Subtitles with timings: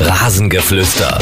[0.00, 1.18] Rasengeflüster.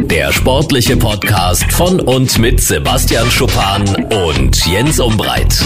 [0.00, 3.84] Der sportliche Podcast von und mit Sebastian Schuppan
[4.28, 5.62] und Jens Umbreit.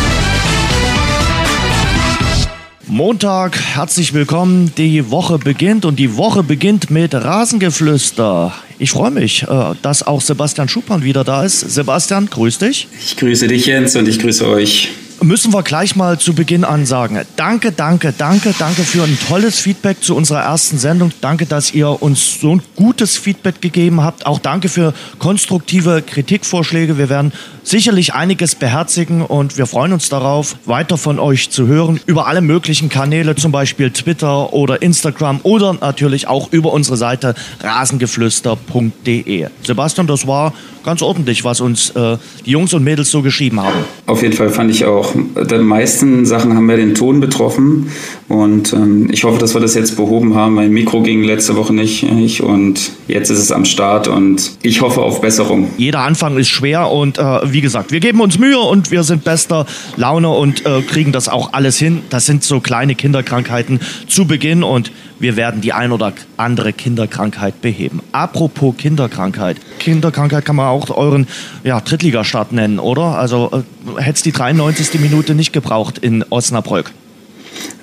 [2.87, 4.73] Montag, herzlich willkommen.
[4.77, 8.53] Die Woche beginnt und die Woche beginnt mit Rasengeflüster.
[8.79, 11.61] Ich freue mich, äh, dass auch Sebastian Schuppan wieder da ist.
[11.61, 12.89] Sebastian, grüß dich.
[13.03, 14.91] Ich grüße dich, Jens, und ich grüße euch
[15.23, 17.21] müssen wir gleich mal zu Beginn an sagen.
[17.37, 21.13] Danke, danke, danke, danke für ein tolles Feedback zu unserer ersten Sendung.
[21.21, 24.27] Danke, dass ihr uns so ein gutes Feedback gegeben habt.
[24.27, 26.99] Auch danke für konstruktive Kritikvorschläge.
[26.99, 27.33] Wir werden
[27.63, 32.41] sicherlich einiges beherzigen und wir freuen uns darauf, weiter von euch zu hören über alle
[32.41, 39.47] möglichen Kanäle, zum Beispiel Twitter oder Instagram oder natürlich auch über unsere Seite rasengeflüster.de.
[39.63, 40.53] Sebastian, das war
[40.85, 42.17] ganz ordentlich, was uns äh,
[42.47, 43.85] die Jungs und Mädels so geschrieben haben.
[44.07, 45.10] Auf jeden Fall fand ich auch.
[45.15, 47.91] Die meisten Sachen haben ja den Ton betroffen
[48.29, 50.55] und ähm, ich hoffe, dass wir das jetzt behoben haben.
[50.55, 54.81] Mein Mikro ging letzte Woche nicht, nicht und jetzt ist es am Start und ich
[54.81, 55.71] hoffe auf Besserung.
[55.77, 59.25] Jeder Anfang ist schwer und äh, wie gesagt, wir geben uns Mühe und wir sind
[59.25, 62.03] bester Laune und äh, kriegen das auch alles hin.
[62.11, 67.61] Das sind so kleine Kinderkrankheiten zu Beginn und wir werden die ein oder andere Kinderkrankheit
[67.61, 68.01] beheben.
[68.11, 69.59] Apropos Kinderkrankheit.
[69.79, 71.27] Kinderkrankheit kann man auch euren
[71.63, 73.19] ja, Drittligastart nennen, oder?
[73.19, 75.00] Also äh, hätte es die 93.
[75.01, 76.93] Minute nicht gebraucht in Osnabrück.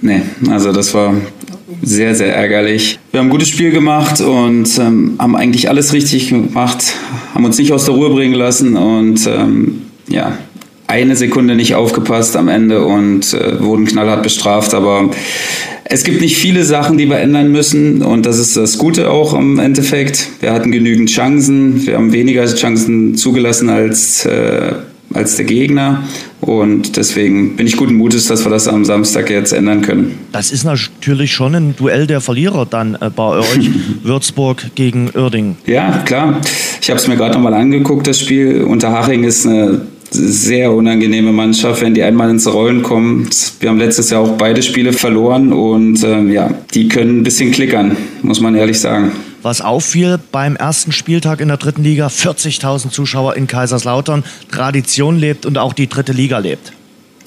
[0.01, 1.13] Nee, also das war
[1.81, 2.99] sehr, sehr ärgerlich.
[3.11, 6.83] Wir haben ein gutes Spiel gemacht und ähm, haben eigentlich alles richtig gemacht,
[7.33, 10.37] haben uns nicht aus der Ruhe bringen lassen und ähm, ja,
[10.87, 14.73] eine Sekunde nicht aufgepasst am Ende und äh, wurden knallhart bestraft.
[14.73, 15.11] Aber
[15.83, 19.33] es gibt nicht viele Sachen, die wir ändern müssen und das ist das Gute auch
[19.33, 20.29] im Endeffekt.
[20.39, 24.73] Wir hatten genügend Chancen, wir haben weniger Chancen zugelassen als äh,
[25.17, 26.03] als der Gegner.
[26.39, 30.17] Und deswegen bin ich guten Mutes, dass wir das am Samstag jetzt ändern können.
[30.31, 33.69] Das ist natürlich schon ein Duell der Verlierer dann äh, bei euch,
[34.03, 35.57] Würzburg gegen Uerdingen.
[35.65, 36.39] Ja, klar.
[36.81, 38.63] Ich habe es mir gerade nochmal angeguckt, das Spiel.
[38.63, 43.29] Unterhaching ist eine sehr unangenehme Mannschaft, wenn die einmal ins Rollen kommen.
[43.59, 47.51] Wir haben letztes Jahr auch beide Spiele verloren und äh, ja, die können ein bisschen
[47.51, 49.11] klickern, muss man ehrlich sagen.
[49.41, 54.23] Was auffiel beim ersten Spieltag in der dritten Liga, 40.000 Zuschauer in Kaiserslautern.
[54.51, 56.73] Tradition lebt und auch die dritte Liga lebt.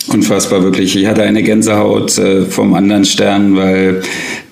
[0.09, 0.97] Unfassbar, wirklich.
[0.97, 4.03] Ich hatte eine Gänsehaut äh, vom anderen Stern, weil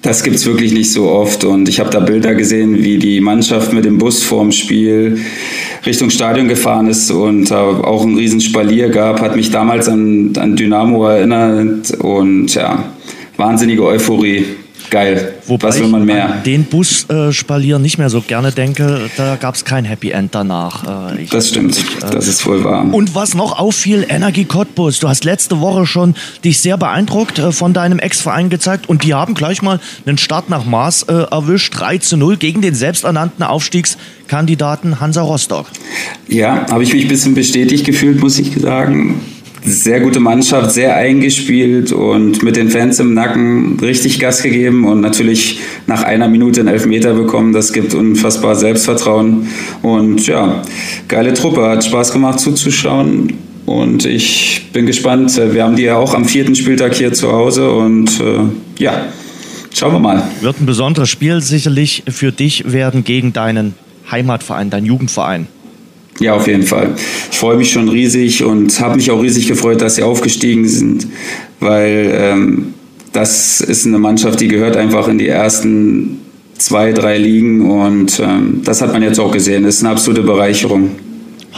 [0.03, 1.43] das gibt es wirklich nicht so oft.
[1.45, 5.19] Und ich habe da Bilder gesehen, wie die Mannschaft mit dem Bus vorm Spiel
[5.87, 8.41] Richtung Stadion gefahren ist und äh, auch ein Riesen
[8.93, 9.21] gab.
[9.21, 12.85] Hat mich damals an, an Dynamo erinnert und ja,
[13.37, 14.45] wahnsinnige Euphorie
[14.91, 15.38] geil.
[15.49, 16.35] Wobei Was will man mehr?
[16.37, 20.35] Ich den Busspalier äh, nicht mehr so gerne denke, da gab es kein Happy End
[20.35, 21.13] danach.
[21.13, 22.87] Äh, das stimmt, ich, äh, das ist wohl wahr.
[22.93, 25.01] Und was noch auffiel, Energie Cottbus.
[25.01, 26.15] Du hast letzte Woche schon
[26.45, 30.51] dich sehr beeindruckt äh, von deinem Ex-Verein gezeigt und die haben gleich mal einen Start
[30.51, 35.67] nach Maß äh, erwischt, 3 zu 0 gegen den selbsternannten Aufstiegskandidaten Hansa Rostock.
[36.29, 39.21] Ja, habe ich mich ein bisschen bestätigt gefühlt, muss ich sagen
[39.65, 45.01] sehr gute Mannschaft, sehr eingespielt und mit den Fans im Nacken richtig Gas gegeben und
[45.01, 47.53] natürlich nach einer Minute einen Elfmeter bekommen.
[47.53, 49.49] Das gibt unfassbar Selbstvertrauen
[49.83, 50.63] und ja,
[51.09, 53.35] geile Truppe, hat Spaß gemacht zuzuschauen
[53.67, 55.37] und ich bin gespannt.
[55.37, 59.09] Wir haben die ja auch am vierten Spieltag hier zu Hause und äh, ja,
[59.75, 60.23] schauen wir mal.
[60.41, 63.75] Wird ein besonderes Spiel sicherlich für dich werden gegen deinen
[64.11, 65.47] Heimatverein, deinen Jugendverein.
[66.21, 66.95] Ja, auf jeden Fall.
[67.31, 71.07] Ich freue mich schon riesig und habe mich auch riesig gefreut, dass sie aufgestiegen sind,
[71.61, 72.75] weil ähm,
[73.13, 76.19] das ist eine Mannschaft, die gehört einfach in die ersten
[76.59, 79.63] zwei, drei Ligen und ähm, das hat man jetzt auch gesehen.
[79.63, 80.91] Das ist eine absolute Bereicherung.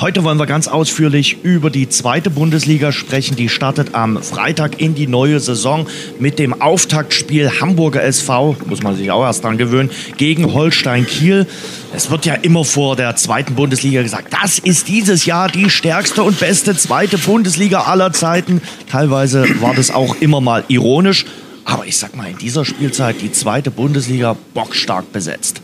[0.01, 3.37] Heute wollen wir ganz ausführlich über die zweite Bundesliga sprechen.
[3.37, 5.87] Die startet am Freitag in die neue Saison
[6.19, 11.47] mit dem Auftaktspiel Hamburger SV, muss man sich auch erst dran gewöhnen, gegen Holstein Kiel.
[11.95, 16.23] Es wird ja immer vor der zweiten Bundesliga gesagt, das ist dieses Jahr die stärkste
[16.23, 18.63] und beste zweite Bundesliga aller Zeiten.
[18.91, 21.27] Teilweise war das auch immer mal ironisch.
[21.67, 25.61] Aber ich sag mal, in dieser Spielzeit die zweite Bundesliga bockstark besetzt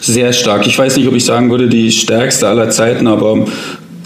[0.00, 0.66] sehr stark.
[0.66, 3.46] Ich weiß nicht, ob ich sagen würde, die stärkste aller Zeiten, aber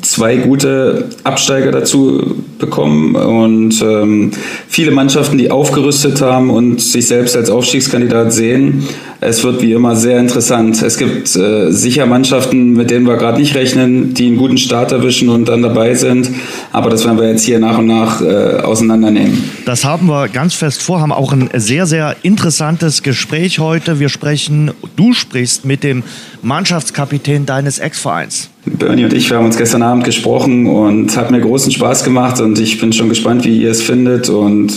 [0.05, 4.31] zwei gute Absteiger dazu bekommen und ähm,
[4.69, 8.87] viele Mannschaften, die aufgerüstet haben und sich selbst als Aufstiegskandidat sehen.
[9.21, 10.83] Es wird wie immer sehr interessant.
[10.83, 14.93] Es gibt äh, sicher Mannschaften, mit denen wir gerade nicht rechnen, die einen guten Start
[14.93, 16.31] erwischen und dann dabei sind.
[16.73, 19.43] Aber das werden wir jetzt hier nach und nach äh, auseinandernehmen.
[19.65, 23.99] Das haben wir ganz fest vor, haben auch ein sehr, sehr interessantes Gespräch heute.
[23.99, 26.03] Wir sprechen, du sprichst mit dem
[26.45, 28.51] Mannschaftskapitän deines Ex-Vereins.
[28.67, 32.41] Bernie und ich, wir haben uns gestern Abend gesprochen und hat mir großen Spaß gemacht
[32.41, 34.73] und ich bin schon gespannt, wie ihr es findet und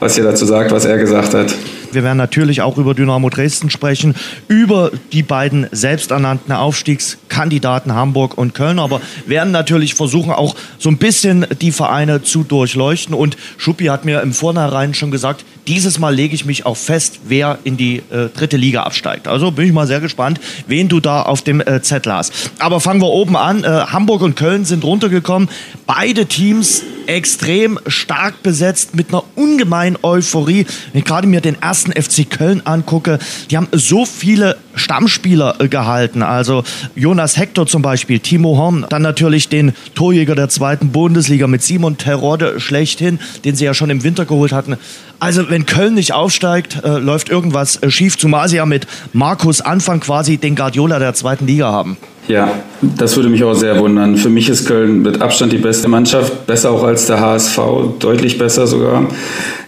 [0.00, 1.54] was ihr dazu sagt, was er gesagt hat.
[1.94, 4.14] Wir werden natürlich auch über Dynamo Dresden sprechen,
[4.48, 10.98] über die beiden selbsternannten Aufstiegskandidaten Hamburg und Köln, aber werden natürlich versuchen, auch so ein
[10.98, 13.14] bisschen die Vereine zu durchleuchten.
[13.14, 17.20] Und Schuppi hat mir im Vornherein schon gesagt, dieses Mal lege ich mich auch fest,
[17.26, 19.28] wer in die äh, dritte Liga absteigt.
[19.28, 22.32] Also bin ich mal sehr gespannt, wen du da auf dem äh, Zettel hast.
[22.58, 23.64] Aber fangen wir oben an.
[23.64, 25.48] Äh, Hamburg und Köln sind runtergekommen.
[25.86, 30.66] Beide Teams extrem stark besetzt mit einer ungemeinen Euphorie.
[30.92, 33.18] Wenn ich gerade mir den ersten FC Köln angucke,
[33.50, 36.22] die haben so viele Stammspieler äh, gehalten.
[36.22, 36.64] Also
[36.94, 41.96] Jonas Hector zum Beispiel, Timo Horn, dann natürlich den Torjäger der zweiten Bundesliga mit Simon
[41.96, 44.76] Terodde schlechthin, den sie ja schon im Winter geholt hatten.
[45.24, 49.62] Also wenn Köln nicht aufsteigt, äh, läuft irgendwas äh, schief, zumal sie ja mit Markus
[49.62, 51.96] Anfang quasi den Guardiola der zweiten Liga haben.
[52.28, 54.18] Ja, das würde mich auch sehr wundern.
[54.18, 57.58] Für mich ist Köln mit Abstand die beste Mannschaft, besser auch als der HSV,
[58.00, 59.06] deutlich besser sogar.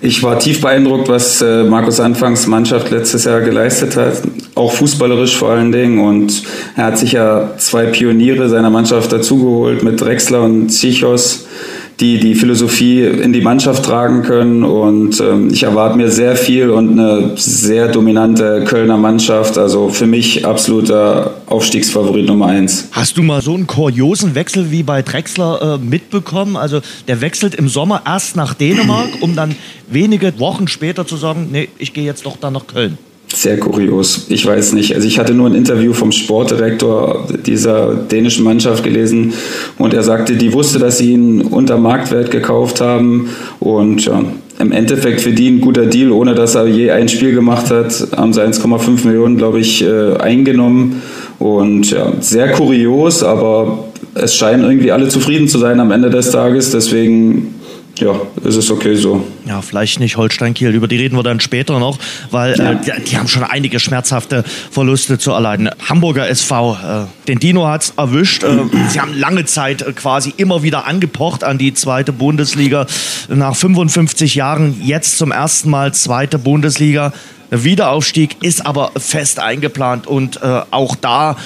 [0.03, 4.21] Ich war tief beeindruckt, was äh, Markus Anfangs Mannschaft letztes Jahr geleistet hat,
[4.57, 6.01] auch fußballerisch vor allen Dingen.
[6.01, 6.43] Und
[6.77, 11.47] er hat sich ja zwei Pioniere seiner Mannschaft dazugeholt mit Drexler und Zichos
[12.01, 14.65] die die Philosophie in die Mannschaft tragen können.
[14.65, 19.57] Und ähm, ich erwarte mir sehr viel und eine sehr dominante Kölner Mannschaft.
[19.57, 22.89] Also für mich absoluter Aufstiegsfavorit Nummer eins.
[22.93, 26.57] Hast du mal so einen kuriosen Wechsel wie bei Drexler äh, mitbekommen?
[26.57, 29.55] Also der wechselt im Sommer erst nach Dänemark, um dann
[29.89, 32.99] wenige Wochen später zu sagen, nee, ich gehe jetzt doch dann nach Köln.
[33.37, 34.29] Sehr kurios.
[34.31, 34.95] Ich weiß nicht.
[34.95, 39.35] Also ich hatte nur ein Interview vom Sportdirektor dieser dänischen Mannschaft gelesen
[39.77, 43.29] und er sagte, die wusste, dass sie ihn unter Marktwert gekauft haben
[43.61, 44.25] und ja,
[44.59, 48.09] im Endeffekt für die ein guter Deal, ohne dass er je ein Spiel gemacht hat,
[48.17, 51.03] haben sie 1,5 Millionen, glaube ich, äh, eingenommen
[51.39, 53.85] und ja, sehr kurios, aber
[54.15, 56.71] es scheinen irgendwie alle zufrieden zu sein am Ende des Tages.
[56.71, 57.56] Deswegen
[57.99, 59.27] ja, es ist okay so.
[59.47, 61.99] Ja, vielleicht nicht Holstein-Kiel, über die reden wir dann später noch,
[62.31, 62.73] weil ja.
[62.73, 65.71] äh, die, die, haben schon einige schmerzhafte Verluste zu erleiden.
[65.89, 68.45] Hamburger SV, äh, den Dino hat es erwischt.
[68.45, 72.87] Äh, sie haben lange Zeit äh, quasi immer wieder angepocht an die zweite Bundesliga.
[73.29, 77.13] Nach 55 Jahren jetzt zum ersten Mal zweite Bundesliga.
[77.51, 81.37] Wiederaufstieg ist aber fest eingeplant und äh, auch da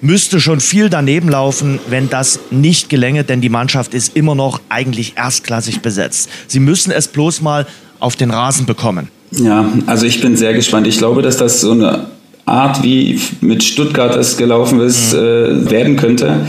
[0.00, 4.60] müsste schon viel daneben laufen, wenn das nicht gelänge, denn die Mannschaft ist immer noch
[4.68, 6.28] eigentlich erstklassig besetzt.
[6.46, 7.66] Sie müssen es bloß mal
[7.98, 9.08] auf den Rasen bekommen.
[9.32, 10.86] Ja, also ich bin sehr gespannt.
[10.86, 12.06] Ich glaube, dass das so eine
[12.44, 15.18] Art, wie mit Stuttgart es gelaufen ist, mhm.
[15.18, 16.46] äh, werden könnte.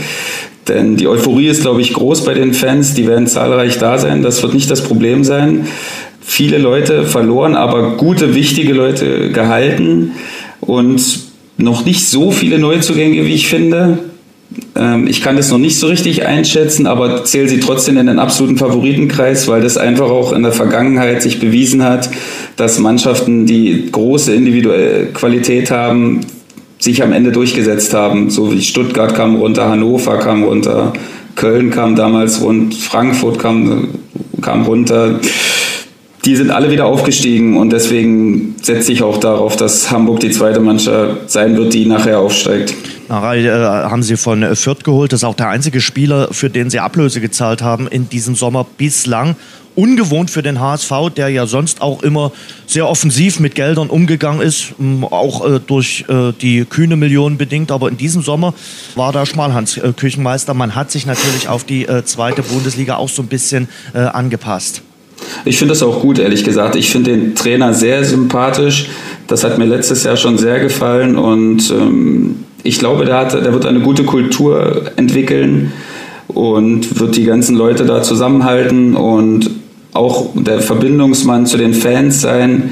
[0.67, 2.93] Denn die Euphorie ist, glaube ich, groß bei den Fans.
[2.93, 4.21] Die werden zahlreich da sein.
[4.21, 5.67] Das wird nicht das Problem sein.
[6.21, 10.11] Viele Leute verloren, aber gute, wichtige Leute gehalten.
[10.59, 11.26] Und
[11.57, 13.99] noch nicht so viele Neuzugänge, wie ich finde.
[14.75, 18.19] Ähm, ich kann das noch nicht so richtig einschätzen, aber zähle sie trotzdem in den
[18.19, 22.09] absoluten Favoritenkreis, weil das einfach auch in der Vergangenheit sich bewiesen hat,
[22.55, 26.21] dass Mannschaften, die große individuelle Qualität haben,
[26.79, 28.29] sich am Ende durchgesetzt haben.
[28.29, 30.93] So wie Stuttgart kam runter, Hannover kam runter,
[31.35, 33.89] Köln kam damals rund, Frankfurt kam,
[34.41, 35.19] kam runter
[36.25, 40.59] die sind alle wieder aufgestiegen und deswegen setze ich auch darauf, dass Hamburg die zweite
[40.59, 42.73] Mannschaft sein wird, die nachher aufsteigt.
[43.07, 45.13] Narei äh, haben sie von Fürth geholt.
[45.13, 48.65] Das ist auch der einzige Spieler, für den sie Ablöse gezahlt haben in diesem Sommer
[48.77, 49.35] bislang.
[49.75, 52.31] Ungewohnt für den HSV, der ja sonst auch immer
[52.65, 54.73] sehr offensiv mit Geldern umgegangen ist,
[55.11, 57.71] auch äh, durch äh, die kühne Millionen bedingt.
[57.71, 58.55] Aber in diesem Sommer
[58.95, 60.55] war da Schmalhans äh, Küchenmeister.
[60.55, 64.81] Man hat sich natürlich auf die äh, zweite Bundesliga auch so ein bisschen äh, angepasst.
[65.45, 66.75] Ich finde das auch gut, ehrlich gesagt.
[66.75, 68.89] Ich finde den Trainer sehr sympathisch.
[69.27, 73.53] Das hat mir letztes Jahr schon sehr gefallen und ähm, ich glaube, der, hat, der
[73.53, 75.71] wird eine gute Kultur entwickeln
[76.27, 79.49] und wird die ganzen Leute da zusammenhalten und
[79.93, 82.71] auch der Verbindungsmann zu den Fans sein.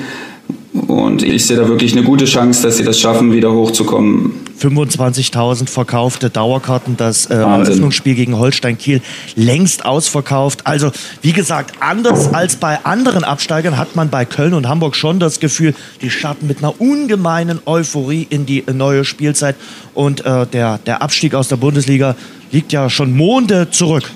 [0.87, 4.33] Und ich sehe da wirklich eine gute Chance, dass sie das schaffen, wieder hochzukommen.
[4.59, 9.01] 25.000 verkaufte Dauerkarten, das äh, Eröffnungsspiel gegen Holstein Kiel
[9.35, 10.67] längst ausverkauft.
[10.67, 10.91] Also
[11.21, 15.39] wie gesagt, anders als bei anderen Absteigern hat man bei Köln und Hamburg schon das
[15.39, 19.55] Gefühl, die starten mit einer ungemeinen Euphorie in die neue Spielzeit
[19.93, 22.15] und äh, der, der Abstieg aus der Bundesliga
[22.51, 24.11] liegt ja schon Monde zurück.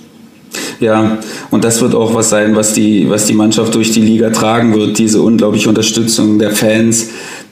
[0.79, 1.17] Ja,
[1.51, 4.73] und das wird auch was sein, was die, was die Mannschaft durch die Liga tragen
[4.73, 7.09] wird, diese unglaubliche Unterstützung der Fans.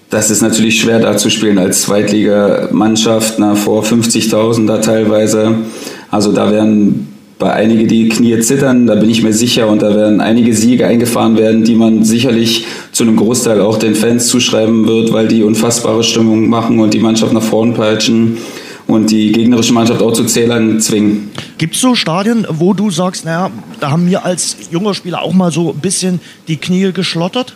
[0.09, 5.55] Das ist natürlich schwer da zu spielen als Zweitligamannschaft, na, vor 50.000 da teilweise.
[6.09, 9.95] Also da werden bei einige die Knie zittern, da bin ich mir sicher, und da
[9.95, 14.87] werden einige Siege eingefahren werden, die man sicherlich zu einem Großteil auch den Fans zuschreiben
[14.87, 18.37] wird, weil die unfassbare Stimmung machen und die Mannschaft nach vorn peitschen
[18.87, 21.29] und die gegnerische Mannschaft auch zu Zählern zwingen.
[21.57, 25.33] Gibt es so Stadien, wo du sagst, naja, da haben wir als junger Spieler auch
[25.33, 27.55] mal so ein bisschen die Knie geschlottert?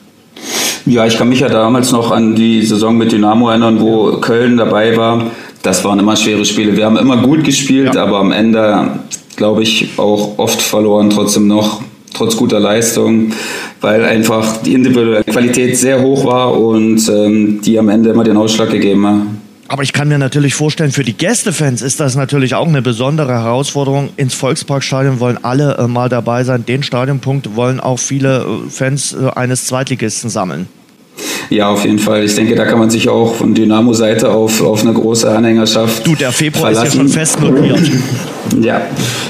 [0.86, 4.58] Ja, ich kann mich ja damals noch an die Saison mit Dynamo erinnern, wo Köln
[4.58, 5.32] dabei war.
[5.62, 6.76] Das waren immer schwere Spiele.
[6.76, 8.04] Wir haben immer gut gespielt, ja.
[8.04, 9.00] aber am Ende,
[9.36, 11.84] glaube ich, auch oft verloren, trotzdem noch,
[12.14, 13.32] trotz guter Leistung,
[13.80, 18.38] weil einfach die individuelle Qualität sehr hoch war und ähm, die am Ende immer den
[18.38, 19.22] Ausschlag gegeben hat.
[19.72, 23.32] Aber ich kann mir natürlich vorstellen, für die Gästefans ist das natürlich auch eine besondere
[23.32, 24.10] Herausforderung.
[24.18, 26.66] Ins Volksparkstadion wollen alle äh, mal dabei sein.
[26.66, 30.68] Den Stadionpunkt wollen auch viele äh, Fans äh, eines Zweitligisten sammeln.
[31.52, 32.24] Ja, auf jeden Fall.
[32.24, 36.08] Ich denke, da kann man sich auch von Dynamo-Seite auf, auf eine große Anhängerschaft.
[36.08, 36.88] Du, der Februar verlassen.
[36.88, 37.92] ist ja schon fest notiert.
[38.60, 38.82] Ja,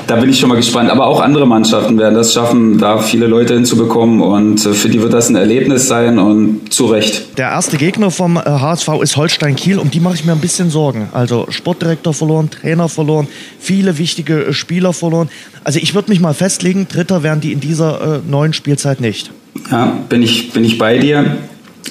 [0.07, 0.89] da bin ich schon mal gespannt.
[0.89, 4.21] Aber auch andere Mannschaften werden das schaffen, da viele Leute hinzubekommen.
[4.21, 7.37] Und äh, für die wird das ein Erlebnis sein und zu Recht.
[7.37, 9.79] Der erste Gegner vom HSV äh, ist Holstein Kiel.
[9.79, 11.09] Um die mache ich mir ein bisschen Sorgen.
[11.13, 13.27] Also Sportdirektor verloren, Trainer verloren,
[13.59, 15.29] viele wichtige äh, Spieler verloren.
[15.63, 19.31] Also ich würde mich mal festlegen, Dritter werden die in dieser neuen Spielzeit nicht.
[19.69, 21.37] Ja, bin ich, bin ich bei dir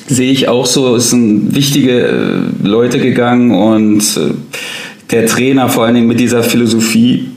[0.08, 4.34] sehe ich auch so, es sind wichtige äh, Leute gegangen und äh,
[5.10, 7.28] der Trainer vor allen Dingen mit dieser Philosophie.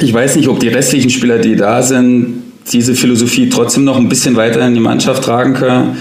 [0.00, 4.08] Ich weiß nicht, ob die restlichen Spieler, die da sind, diese Philosophie trotzdem noch ein
[4.08, 5.98] bisschen weiter in die Mannschaft tragen können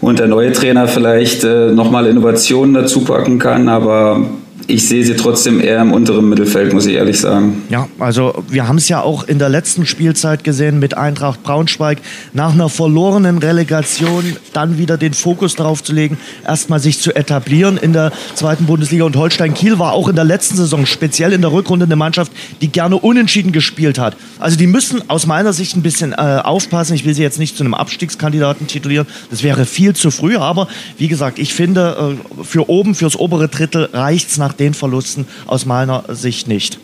[0.00, 4.26] und der neue Trainer vielleicht äh, nochmal Innovationen dazu packen kann, aber
[4.68, 7.62] ich sehe sie trotzdem eher im unteren Mittelfeld, muss ich ehrlich sagen.
[7.70, 11.98] Ja, also wir haben es ja auch in der letzten Spielzeit gesehen mit Eintracht Braunschweig.
[12.32, 17.76] Nach einer verlorenen Relegation dann wieder den Fokus darauf zu legen, erstmal sich zu etablieren
[17.76, 19.04] in der zweiten Bundesliga.
[19.04, 22.32] Und Holstein Kiel war auch in der letzten Saison, speziell in der Rückrunde, eine Mannschaft,
[22.60, 24.16] die gerne unentschieden gespielt hat.
[24.38, 26.94] Also die müssen aus meiner Sicht ein bisschen äh, aufpassen.
[26.94, 29.06] Ich will sie jetzt nicht zu einem Abstiegskandidaten titulieren.
[29.30, 30.36] Das wäre viel zu früh.
[30.36, 30.66] Aber
[30.98, 35.26] wie gesagt, ich finde, äh, für oben, fürs obere Drittel reicht es nach den Verlusten
[35.46, 36.78] aus meiner Sicht nicht.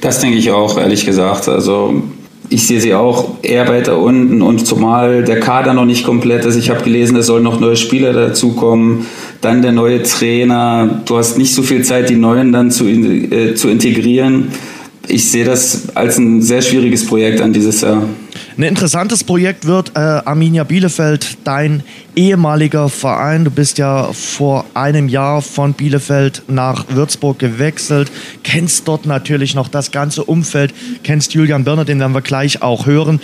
[0.00, 1.48] Das denke ich auch, ehrlich gesagt.
[1.48, 2.02] Also
[2.50, 6.56] ich sehe sie auch eher weiter unten und zumal der Kader noch nicht komplett ist.
[6.56, 9.06] Ich habe gelesen, es sollen noch neue Spieler dazukommen,
[9.40, 11.02] dann der neue Trainer.
[11.06, 14.52] Du hast nicht so viel Zeit, die neuen dann zu, äh, zu integrieren.
[15.08, 18.08] Ich sehe das als ein sehr schwieriges Projekt an dieses Jahr.
[18.56, 21.82] Ein interessantes Projekt wird äh, Arminia Bielefeld, dein
[22.14, 23.44] ehemaliger Verein.
[23.44, 28.12] Du bist ja vor einem Jahr von Bielefeld nach Würzburg gewechselt,
[28.44, 32.86] kennst dort natürlich noch das ganze Umfeld, kennst Julian Birner, den werden wir gleich auch
[32.86, 33.20] hören.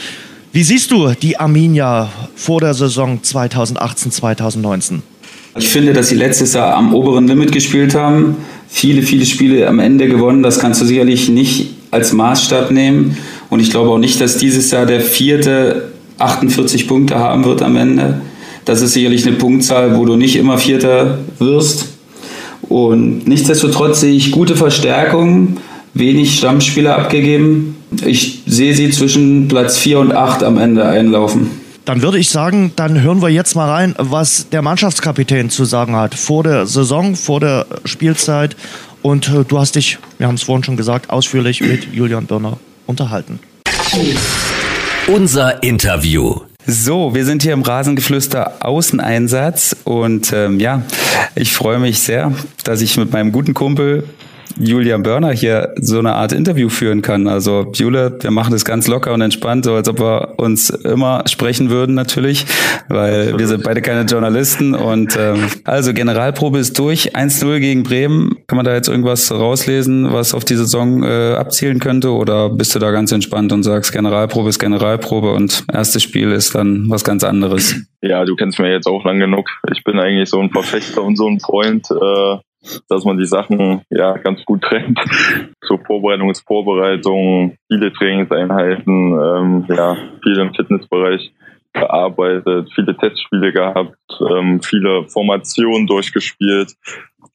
[0.52, 5.02] Wie siehst du die Arminia vor der Saison 2018, 2019?
[5.56, 8.37] Ich finde, dass sie letztes Jahr am oberen Limit gespielt haben,
[8.70, 10.42] viele, viele Spiele am Ende gewonnen.
[10.42, 13.16] Das kannst du sicherlich nicht als Maßstab nehmen.
[13.50, 17.76] Und ich glaube auch nicht, dass dieses Jahr der vierte 48 Punkte haben wird am
[17.76, 18.20] Ende.
[18.64, 21.88] Das ist sicherlich eine Punktzahl, wo du nicht immer Vierter wirst.
[22.62, 25.56] Und nichtsdestotrotz sehe ich gute Verstärkungen,
[25.94, 27.76] wenig Stammspieler abgegeben.
[28.06, 31.59] Ich sehe sie zwischen Platz 4 und 8 am Ende einlaufen.
[31.84, 35.96] Dann würde ich sagen, dann hören wir jetzt mal rein, was der Mannschaftskapitän zu sagen
[35.96, 38.56] hat vor der Saison, vor der Spielzeit.
[39.02, 42.58] Und äh, du hast dich, wir haben es vorhin schon gesagt, ausführlich mit Julian Birner
[42.87, 43.40] unterhalten.
[45.06, 46.40] Unser Interview.
[46.66, 50.82] So, wir sind hier im Rasengeflüster Außeneinsatz und ähm, ja,
[51.34, 52.32] ich freue mich sehr,
[52.62, 54.04] dass ich mit meinem guten Kumpel
[54.60, 57.26] Julian Börner hier so eine Art Interview führen kann.
[57.26, 61.24] Also Jule, wir machen das ganz locker und entspannt, so als ob wir uns immer
[61.26, 62.46] sprechen würden natürlich,
[62.88, 68.36] weil wir sind beide keine Journalisten und ähm, also Generalprobe ist durch, 1-0 gegen Bremen.
[68.46, 72.74] Kann man da jetzt irgendwas rauslesen, was auf die Saison äh, abzielen könnte oder bist
[72.74, 77.04] du da ganz entspannt und sagst, Generalprobe ist Generalprobe und erstes Spiel ist dann was
[77.04, 77.76] ganz anderes?
[78.02, 79.48] Ja, du kennst mich jetzt auch lang genug.
[79.72, 82.36] Ich bin eigentlich so ein Verfechter und so ein Freund, äh,
[82.88, 84.98] dass man die Sachen ja ganz gut trennt.
[85.64, 91.32] Zur Vorbereitung ist Vorbereitung, viele Trainingseinheiten, ähm, ja, viel im Fitnessbereich
[91.72, 93.96] gearbeitet, viele Testspiele gehabt,
[94.28, 96.74] ähm, viele Formationen durchgespielt.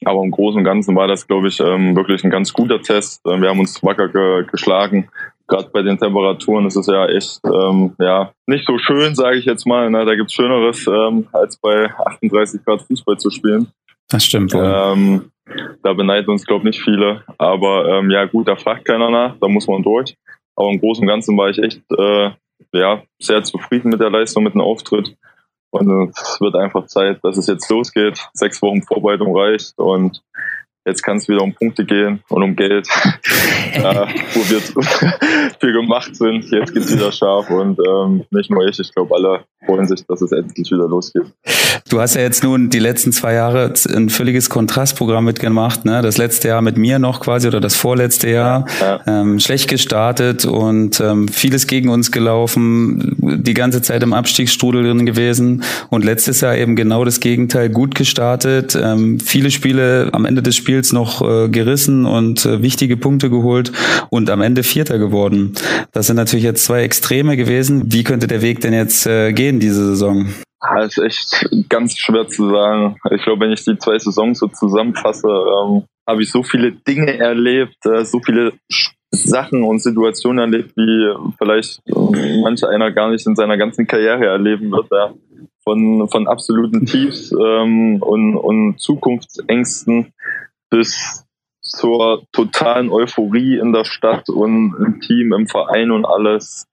[0.03, 3.21] Aber im Großen und Ganzen war das, glaube ich, ähm, wirklich ein ganz guter Test.
[3.25, 5.09] Ähm, wir haben uns wacker ge geschlagen.
[5.47, 9.45] Gerade bei den Temperaturen ist es ja echt ähm, ja nicht so schön, sage ich
[9.45, 9.89] jetzt mal.
[9.89, 10.05] Ne?
[10.05, 13.67] Da gibt's Schöneres, ähm, als bei 38 Grad Fußball zu spielen.
[14.09, 14.63] Das stimmt wohl.
[14.63, 15.31] Ähm,
[15.83, 17.23] da beneiden uns, glaube ich, nicht viele.
[17.37, 20.15] Aber ähm, ja, gut, da fragt keiner nach, da muss man durch.
[20.55, 22.31] Aber im Großen und Ganzen war ich echt äh,
[22.73, 25.15] ja, sehr zufrieden mit der Leistung, mit dem Auftritt.
[25.71, 28.17] Und es wird einfach Zeit, dass es jetzt losgeht.
[28.33, 30.23] Sechs Wochen Vorbereitung reicht und
[30.85, 32.87] jetzt kann es wieder um Punkte gehen und um Geld,
[33.75, 34.61] ja, wo wir
[35.59, 36.49] für gemacht sind.
[36.51, 40.21] Jetzt geht's wieder scharf und ähm, nicht nur ich, ich glaube alle freuen sich, dass
[40.21, 41.25] es endlich wieder losgeht.
[41.89, 45.85] Du hast ja jetzt nun die letzten zwei Jahre ein völliges Kontrastprogramm mitgemacht.
[45.85, 46.01] Ne?
[46.01, 49.01] Das letzte Jahr mit mir noch quasi oder das vorletzte Jahr ja.
[49.07, 55.05] ähm, schlecht gestartet und ähm, vieles gegen uns gelaufen, die ganze Zeit im Abstiegsstrudel drin
[55.05, 60.41] gewesen und letztes Jahr eben genau das Gegenteil, gut gestartet, ähm, viele Spiele am Ende
[60.41, 63.71] des Spiels noch äh, gerissen und äh, wichtige Punkte geholt
[64.09, 65.53] und am Ende Vierter geworden.
[65.91, 67.91] Das sind natürlich jetzt zwei Extreme gewesen.
[67.91, 70.33] Wie könnte der Weg denn jetzt äh, gehen diese Saison?
[70.75, 72.97] Das ist echt ganz schwer zu sagen.
[73.11, 77.17] Ich glaube, wenn ich die zwei Saisons so zusammenfasse, ähm, habe ich so viele Dinge
[77.17, 78.53] erlebt, äh, so viele
[79.11, 81.81] Sachen und Situationen erlebt, wie vielleicht
[82.41, 84.87] manch einer gar nicht in seiner ganzen Karriere erleben wird.
[84.91, 85.13] Ja.
[85.63, 90.13] Von, von absoluten Tiefs ähm, und, und Zukunftsängsten
[90.69, 91.25] bis
[91.61, 96.67] zur totalen Euphorie in der Stadt und im Team, im Verein und alles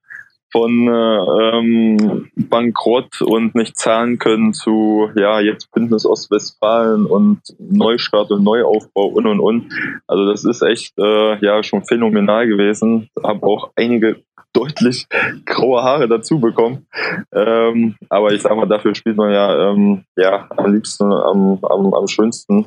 [0.52, 8.30] von äh, ähm, Bankrott und nicht zahlen können zu, ja, jetzt Bündnis Ostwestfalen und Neustart
[8.30, 9.72] und Neuaufbau und und und.
[10.06, 13.08] Also das ist echt äh, ja schon phänomenal gewesen.
[13.24, 14.22] Habe auch einige
[14.52, 15.06] deutlich
[15.46, 16.86] graue Haare dazu bekommen.
[17.32, 21.94] Ähm, aber ich sag mal, dafür spielt man ja, ähm, ja am liebsten, am, am,
[21.94, 22.66] am schönsten.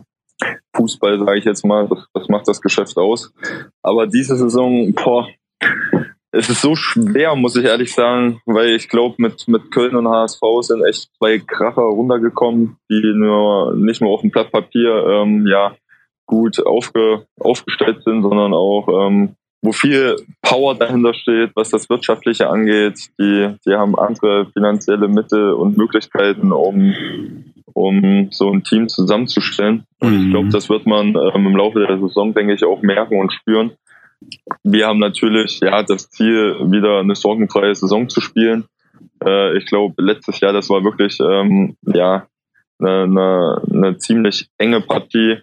[0.75, 3.33] Fußball, sage ich jetzt mal, das, das macht das Geschäft aus.
[3.81, 5.27] Aber diese Saison, boah,
[6.31, 10.09] es ist so schwer, muss ich ehrlich sagen, weil ich glaube, mit, mit Köln und
[10.09, 15.47] HSV sind echt zwei Kracher runtergekommen, die nur nicht nur auf dem Blatt Papier ähm,
[15.47, 15.75] ja,
[16.25, 22.49] gut aufge, aufgestellt sind, sondern auch ähm, wo viel Power dahinter steht, was das Wirtschaftliche
[22.49, 23.09] angeht.
[23.19, 26.93] Die, die haben andere finanzielle Mittel und Möglichkeiten, um,
[27.75, 29.85] um so ein Team zusammenzustellen.
[29.99, 30.51] Und ich glaube, mhm.
[30.51, 33.73] das wird man ähm, im Laufe der Saison, denke ich, auch merken und spüren.
[34.63, 38.65] Wir haben natürlich ja das Ziel, wieder eine sorgenfreie Saison zu spielen.
[39.23, 42.25] Äh, ich glaube, letztes Jahr, das war wirklich ähm, ja
[42.79, 45.39] eine, eine, eine ziemlich enge Partie.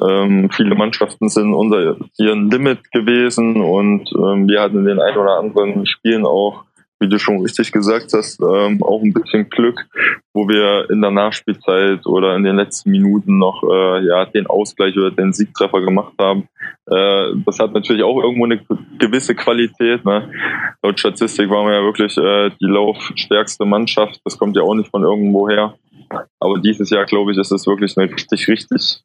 [0.00, 5.16] Ähm, viele Mannschaften sind unter ihrem Limit gewesen und ähm, wir hatten in den ein
[5.16, 6.64] oder anderen Spielen auch
[6.98, 9.86] wie du schon richtig gesagt hast, ähm, auch ein bisschen Glück,
[10.32, 14.96] wo wir in der Nachspielzeit oder in den letzten Minuten noch äh, ja den Ausgleich
[14.96, 16.48] oder den Siegtreffer gemacht haben.
[16.86, 18.60] Äh, das hat natürlich auch irgendwo eine
[18.98, 20.04] gewisse Qualität.
[20.04, 20.30] Ne?
[20.82, 24.20] Laut Statistik waren wir ja wirklich äh, die laufstärkste Mannschaft.
[24.24, 25.74] Das kommt ja auch nicht von irgendwo her.
[26.38, 29.02] Aber dieses Jahr, glaube ich, ist es wirklich eine richtig, richtig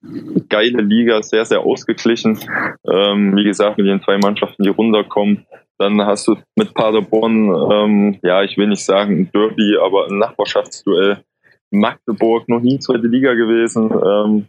[0.49, 2.39] geile Liga, sehr, sehr ausgeglichen.
[2.87, 5.45] Ähm, wie gesagt, mit den zwei Mannschaften, die runterkommen.
[5.81, 10.19] Dann hast du mit Paderborn, ähm, ja, ich will nicht sagen ein Derby, aber ein
[10.19, 11.23] Nachbarschaftsduell.
[11.71, 13.89] Magdeburg noch nie zweite Liga gewesen.
[13.89, 14.47] Ähm,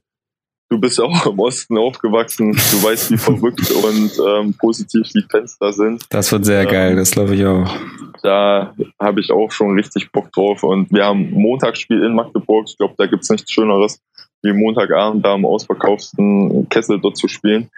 [0.69, 2.53] du bist auch im Osten aufgewachsen.
[2.53, 6.05] Du weißt, wie verrückt und ähm, positiv die Fenster sind.
[6.11, 7.75] Das wird sehr ähm, geil, das glaube ich auch.
[8.23, 10.63] Da habe ich auch schon richtig Bock drauf.
[10.63, 12.67] Und wir haben Montagsspiel in Magdeburg.
[12.69, 14.03] Ich glaube, da gibt es nichts Schöneres
[14.43, 17.71] wie Montagabend da im ausverkauften Kessel dort zu spielen.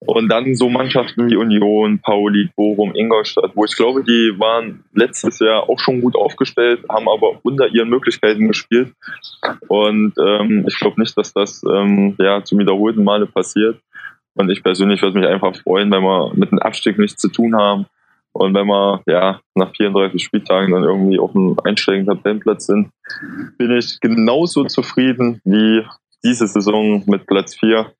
[0.00, 5.38] Und dann so Mannschaften wie Union, Pauli, Bochum, Ingolstadt, wo ich glaube, die waren letztes
[5.38, 8.92] Jahr auch schon gut aufgestellt, haben aber unter ihren Möglichkeiten gespielt.
[9.68, 13.80] Und ähm, ich glaube nicht, dass das ähm, ja zum wiederholten Male passiert.
[14.34, 17.56] Und ich persönlich würde mich einfach freuen, wenn wir mit dem Abstieg nichts zu tun
[17.56, 17.86] haben.
[18.38, 22.90] Und wenn wir ja nach 34 Spieltagen dann irgendwie auf einem einsteigenden Tabellenplatz sind,
[23.58, 25.84] bin ich genauso zufrieden wie
[26.22, 27.90] diese Saison mit Platz 4.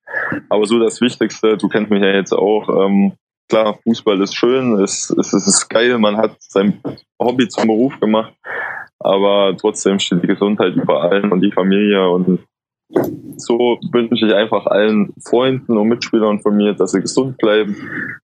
[0.49, 3.15] Aber so das Wichtigste, du kennst mich ja jetzt auch, ähm,
[3.49, 6.81] klar, Fußball ist schön, es, es, es ist geil, man hat sein
[7.21, 8.33] Hobby zum Beruf gemacht,
[9.01, 12.47] aber trotzdem steht die Gesundheit über allen und die Familie und
[13.37, 17.77] so wünsche ich einfach allen Freunden und Mitspielern von mir, dass sie gesund bleiben,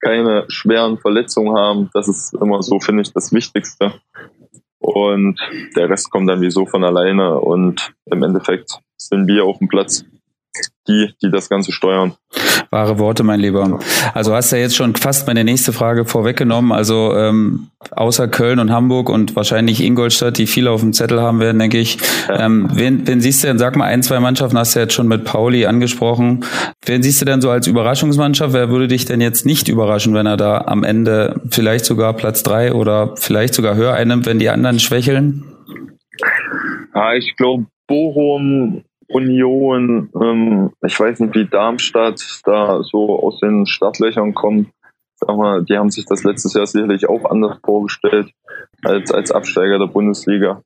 [0.01, 1.91] keine schweren Verletzungen haben.
[1.93, 3.95] Das ist immer so, finde ich, das Wichtigste.
[4.79, 5.39] Und
[5.77, 9.69] der Rest kommt dann wie so von alleine und im Endeffekt sind wir auf dem
[9.69, 10.05] Platz
[10.89, 12.15] die, die das Ganze steuern.
[12.71, 13.81] Wahre Worte, mein Lieber.
[14.15, 16.71] Also hast du ja jetzt schon fast meine nächste Frage vorweggenommen.
[16.71, 21.41] Also ähm, außer Köln und Hamburg und wahrscheinlich Ingolstadt, die viele auf dem Zettel haben
[21.41, 21.99] werden, denke ich.
[22.29, 25.09] Ähm, wen, wen siehst du denn, sag mal, ein, zwei Mannschaften hast du jetzt schon
[25.09, 26.45] mit Pauli angesprochen.
[26.87, 28.53] Wen siehst du denn so als Überraschungsmannschaft?
[28.55, 32.45] Wer würde dich denn jetzt nicht überraschen, wenn er da am Ende vielleicht sogar Platz
[32.45, 35.45] drei oder vielleicht sogar höher einnimmt, wenn die anderen schwächeln?
[36.95, 43.67] Ja, ich glaube, Bochum Union, ähm, ich weiß nicht, wie Darmstadt da so aus den
[43.67, 44.69] Startlöchern kommt.
[45.27, 48.33] mal, die haben sich das letztes Jahr sicherlich auch anders vorgestellt
[48.85, 50.63] als, als Absteiger der Bundesliga.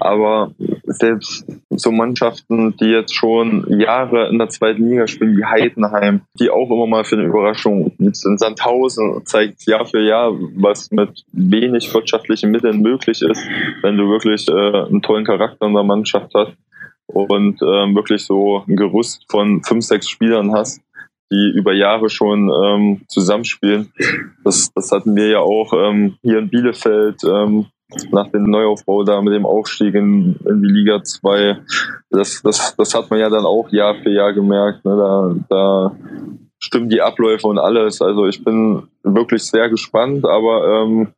[0.00, 0.52] Aber
[0.84, 6.50] selbst so Mannschaften, die jetzt schon Jahre in der zweiten Liga spielen, wie Heidenheim, die
[6.50, 8.40] auch immer mal für eine Überraschung sind.
[8.40, 13.46] Sandhausen zeigt Jahr für Jahr, was mit wenig wirtschaftlichen Mitteln möglich ist,
[13.82, 16.56] wenn du wirklich äh, einen tollen Charakter in der Mannschaft hast
[17.06, 20.80] und äh, wirklich so ein Gerüst von fünf, sechs Spielern hast,
[21.30, 23.92] die über Jahre schon ähm, zusammenspielen.
[24.44, 27.66] Das, das hatten wir ja auch ähm, hier in Bielefeld ähm,
[28.10, 31.58] nach dem Neuaufbau da mit dem Aufstieg in, in die Liga 2.
[32.10, 34.84] Das, das, das hat man ja dann auch Jahr für Jahr gemerkt.
[34.84, 34.96] Ne?
[34.96, 35.96] Da, da
[36.58, 38.00] stimmen die Abläufe und alles.
[38.00, 41.08] Also ich bin wirklich sehr gespannt, aber ähm,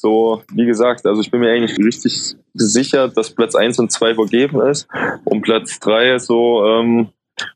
[0.00, 4.14] so, wie gesagt, also ich bin mir eigentlich richtig sicher, dass Platz 1 und 2
[4.14, 4.88] vergeben ist.
[5.24, 7.08] Und Platz 3 so ähm,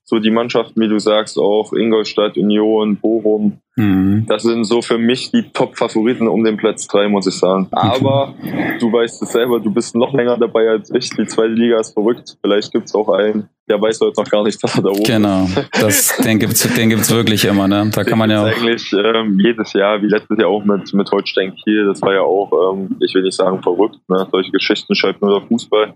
[0.04, 4.26] so die Mannschaften, wie du sagst, auch Ingolstadt, Union, Bochum, mhm.
[4.28, 7.68] das sind so für mich die Top-Favoriten um den Platz drei, muss ich sagen.
[7.72, 8.34] Aber
[8.80, 11.10] du weißt es selber, du bist noch länger dabei als ich.
[11.10, 12.36] Die zweite Liga ist verrückt.
[12.40, 15.04] Vielleicht gibt es auch einen, der weiß heute noch gar nicht, dass er da oben
[15.04, 15.44] genau.
[15.86, 16.14] ist.
[16.24, 16.38] Genau, den
[16.76, 17.68] den gibt's wirklich immer.
[17.68, 17.90] Ne?
[17.92, 20.92] Da den kann man ja auch eigentlich ähm, jedes Jahr, wie letztes Jahr auch mit
[20.94, 21.86] mit Holstein Kiel.
[21.86, 23.98] Das war ja auch, ähm, ich will nicht sagen verrückt.
[24.08, 24.26] Ne?
[24.30, 25.94] Solche Geschichten schreibt nur der Fußball.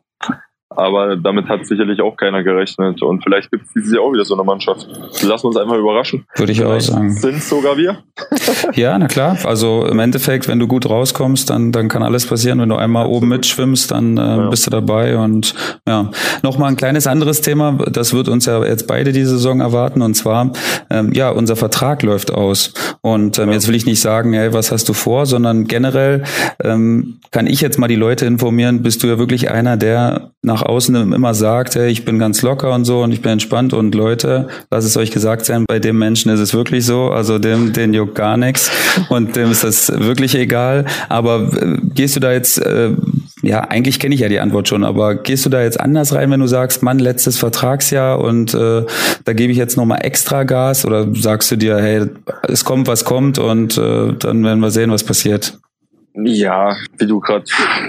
[0.71, 3.03] Aber damit hat sicherlich auch keiner gerechnet.
[3.03, 4.87] Und vielleicht gibt es dieses Jahr auch wieder so eine Mannschaft.
[5.23, 6.27] Lassen wir uns einmal überraschen.
[6.37, 7.11] Würde ich auch sagen.
[7.11, 7.99] Sind sogar wir?
[8.75, 9.39] ja, na klar.
[9.45, 12.61] Also im Endeffekt, wenn du gut rauskommst, dann, dann kann alles passieren.
[12.61, 14.49] Wenn du einmal oben mitschwimmst, dann äh, ja.
[14.51, 15.17] bist du dabei.
[15.17, 15.55] Und
[15.87, 16.11] ja,
[16.43, 17.79] nochmal ein kleines anderes Thema.
[17.91, 20.03] Das wird uns ja jetzt beide die Saison erwarten.
[20.03, 20.53] Und zwar,
[20.91, 22.75] ähm, ja, unser Vertrag läuft aus.
[23.01, 23.55] Und ähm, ja.
[23.55, 26.25] jetzt will ich nicht sagen, hey, was hast du vor, sondern generell
[26.63, 30.63] ähm, kann ich jetzt mal die Leute informieren, bist du ja wirklich einer, der nach
[30.63, 33.95] außen immer sagt, hey, ich bin ganz locker und so und ich bin entspannt und
[33.95, 37.73] Leute, lass es euch gesagt sein, bei dem Menschen ist es wirklich so, also dem,
[37.73, 38.71] den juckt gar nichts
[39.09, 40.87] und dem ist das wirklich egal.
[41.09, 42.93] Aber äh, gehst du da jetzt, äh,
[43.43, 46.31] ja, eigentlich kenne ich ja die Antwort schon, aber gehst du da jetzt anders rein,
[46.31, 48.85] wenn du sagst, Mann, letztes Vertragsjahr und äh,
[49.25, 52.07] da gebe ich jetzt nochmal extra Gas oder sagst du dir, hey,
[52.45, 55.59] es kommt, was kommt und äh, dann werden wir sehen, was passiert?
[56.25, 57.45] Ja, wie du gerade,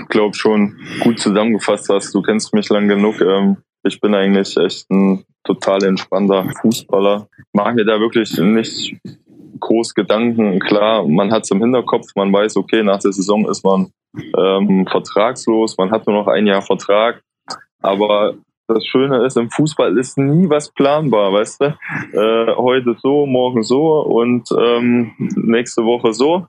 [0.09, 2.13] glaub schon gut zusammengefasst hast.
[2.13, 3.19] Du kennst mich lang genug.
[3.21, 7.27] Ähm, ich bin eigentlich echt ein total entspannter Fußballer.
[7.53, 8.97] Mag mir da wirklich nicht
[9.59, 10.59] groß Gedanken.
[10.59, 13.91] Klar, man hat es im Hinterkopf, man weiß, okay, nach der Saison ist man
[14.37, 17.21] ähm, vertragslos, man hat nur noch ein Jahr Vertrag.
[17.81, 18.35] Aber
[18.67, 21.65] das Schöne ist, im Fußball ist nie was planbar, weißt du?
[22.13, 26.45] Äh, heute so, morgen so und ähm, nächste Woche so.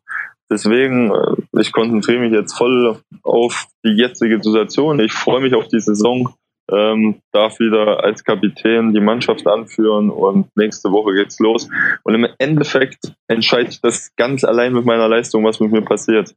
[0.50, 5.00] Deswegen, äh, ich konzentriere mich jetzt voll auf die jetzige Situation.
[5.00, 6.34] Ich freue mich auf die Saison,
[6.72, 11.68] ähm, darf wieder als Kapitän die Mannschaft anführen und nächste Woche geht's los.
[12.04, 16.34] Und im Endeffekt entscheide ich das ganz allein mit meiner Leistung, was mit mir passiert.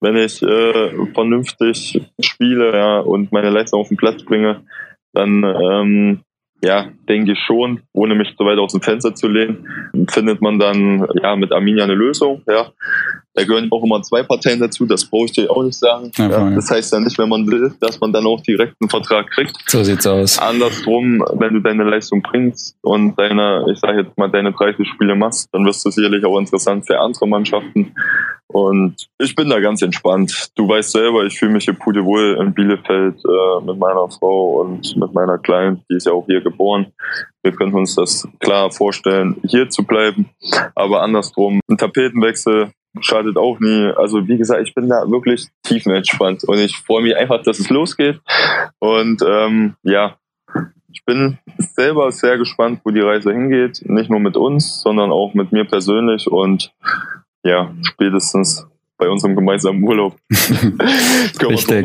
[0.00, 4.62] Wenn ich äh, vernünftig spiele ja, und meine Leistung auf den Platz bringe,
[5.12, 6.20] dann ähm,
[6.62, 9.68] ja, denke ich schon, ohne mich so weit aus dem Fenster zu lehnen,
[10.10, 12.42] findet man dann ja mit Arminia eine Lösung.
[12.48, 12.72] Ja,
[13.36, 16.10] da gehören auch immer zwei Parteien dazu, das brauche ich dir auch nicht sagen.
[16.16, 18.88] Ja, ja, das heißt ja nicht, wenn man will, dass man dann auch direkt einen
[18.88, 19.54] Vertrag kriegt.
[19.66, 20.38] So sieht's aus.
[20.38, 25.14] Andersrum, wenn du deine Leistung bringst und deine, ich sage jetzt mal, deine 30 Spiele
[25.14, 27.94] machst, dann wirst du sicherlich auch interessant für andere Mannschaften.
[28.48, 30.48] Und ich bin da ganz entspannt.
[30.54, 34.96] Du weißt selber, ich fühle mich hier pudelwohl in Bielefeld äh, mit meiner Frau und
[34.96, 36.86] mit meiner Kleinen, die ist ja auch hier geboren.
[37.42, 40.30] Wir können uns das klar vorstellen, hier zu bleiben.
[40.74, 43.92] Aber andersrum, ein Tapetenwechsel schadet auch nie.
[43.96, 47.70] Also wie gesagt, ich bin da wirklich tiefenentspannt und ich freue mich einfach, dass es
[47.70, 48.20] losgeht.
[48.78, 50.16] Und ähm, ja,
[50.92, 53.82] ich bin selber sehr gespannt, wo die Reise hingeht.
[53.84, 56.26] Nicht nur mit uns, sondern auch mit mir persönlich.
[56.30, 56.72] Und
[57.44, 58.66] ja, spätestens
[58.98, 60.16] bei unserem gemeinsamen Urlaub.
[61.40, 61.84] Richtig.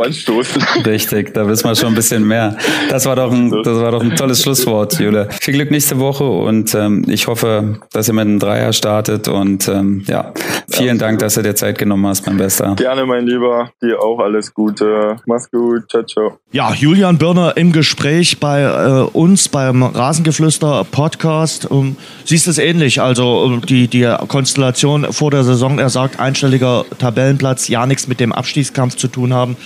[0.85, 2.57] Richtig, da wissen wir schon ein bisschen mehr.
[2.89, 5.27] Das war doch ein, das war doch ein tolles Schlusswort, Jule.
[5.41, 9.67] Viel Glück nächste Woche und ähm, ich hoffe, dass ihr mit einem Dreier startet und
[9.67, 10.33] ähm, ja,
[10.69, 12.75] vielen ja, Dank, dass du dir Zeit genommen hast, mein Bester.
[12.75, 13.71] Gerne, mein Lieber.
[13.81, 15.17] Dir auch alles Gute.
[15.25, 15.89] Mach's gut.
[15.89, 16.39] Ciao, ciao.
[16.51, 21.67] Ja, Julian Birner im Gespräch bei äh, uns beim Rasengeflüster Podcast.
[21.71, 26.85] Ähm, siehst es ähnlich, also äh, die, die Konstellation vor der Saison, er sagt einstelliger
[27.01, 29.57] Tabellenplatz ja nichts mit dem Abstiegskampf zu tun haben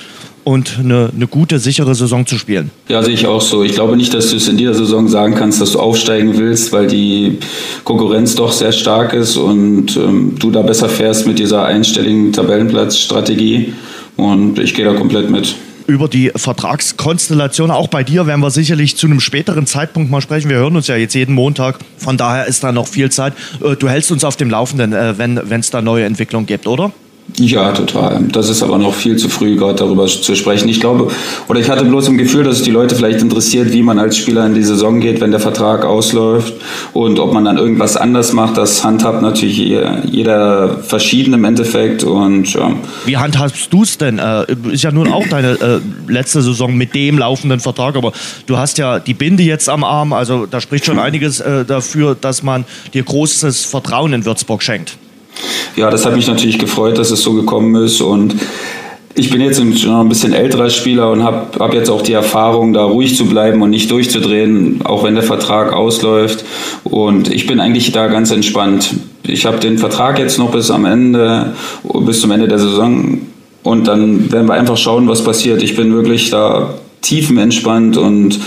[0.46, 2.70] und eine, eine gute, sichere Saison zu spielen.
[2.88, 3.64] Ja, sehe ich auch so.
[3.64, 6.72] Ich glaube nicht, dass du es in dieser Saison sagen kannst, dass du aufsteigen willst,
[6.72, 7.40] weil die
[7.84, 13.74] Konkurrenz doch sehr stark ist und ähm, du da besser fährst mit dieser einstelligen Tabellenplatzstrategie.
[14.18, 15.56] Und ich gehe da komplett mit.
[15.88, 20.50] Über die Vertragskonstellation, auch bei dir, werden wir sicherlich zu einem späteren Zeitpunkt mal sprechen.
[20.50, 21.80] Wir hören uns ja jetzt jeden Montag.
[21.98, 23.34] Von daher ist da noch viel Zeit.
[23.64, 26.92] Äh, du hältst uns auf dem Laufenden, äh, wenn es da neue Entwicklungen gibt, oder?
[27.38, 28.24] Ja, total.
[28.32, 30.70] Das ist aber noch viel zu früh, gerade darüber zu sprechen.
[30.70, 31.12] Ich glaube,
[31.50, 34.18] oder ich hatte bloß im Gefühl, dass es die Leute vielleicht interessiert, wie man als
[34.18, 36.54] Spieler in die Saison geht, wenn der Vertrag ausläuft
[36.94, 38.58] und ob man dann irgendwas anders macht.
[38.58, 42.04] Das handhabt natürlich jeder verschieden im Endeffekt.
[42.04, 42.74] Und, ja.
[43.06, 44.20] Wie handhabst du es denn?
[44.20, 48.14] Äh, ist ja nun auch deine äh, letzte Saison mit dem laufenden Vertrag, aber
[48.46, 52.16] du hast ja die Binde jetzt am Arm, also da spricht schon einiges äh, dafür,
[52.16, 54.98] dass man dir großes Vertrauen in Würzburg schenkt
[55.76, 58.36] ja, das hat mich natürlich gefreut, dass es so gekommen ist und
[59.18, 62.74] ich bin jetzt schon ein bisschen älterer Spieler und habe hab jetzt auch die Erfahrung,
[62.74, 66.44] da ruhig zu bleiben und nicht durchzudrehen, auch wenn der Vertrag ausläuft.
[66.84, 68.94] Und ich bin eigentlich da ganz entspannt.
[69.24, 71.54] Ich habe den Vertrag jetzt noch bis am Ende,
[72.02, 73.20] bis zum Ende der Saison.
[73.64, 75.64] Und dann werden wir einfach schauen, was passiert.
[75.64, 78.40] Ich bin wirklich da tiefenentspannt und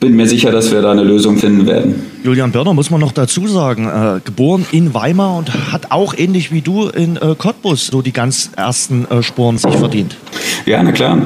[0.00, 2.02] bin mir sicher, dass wir da eine Lösung finden werden.
[2.22, 6.52] Julian Börner muss man noch dazu sagen, äh, geboren in Weimar und hat auch ähnlich
[6.52, 10.16] wie du in äh, Cottbus so die ganz ersten äh, Sporen sich verdient.
[10.66, 11.18] Ja, na klar.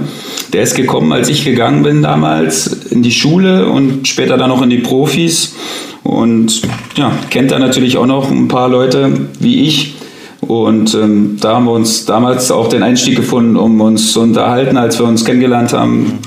[0.52, 4.62] Der ist gekommen, als ich gegangen bin damals in die Schule und später dann noch
[4.62, 5.54] in die Profis
[6.02, 6.62] und
[6.96, 9.94] ja, kennt da natürlich auch noch ein paar Leute wie ich.
[10.40, 14.76] Und ähm, da haben wir uns damals auch den Einstieg gefunden, um uns zu unterhalten,
[14.76, 16.18] als wir uns kennengelernt haben.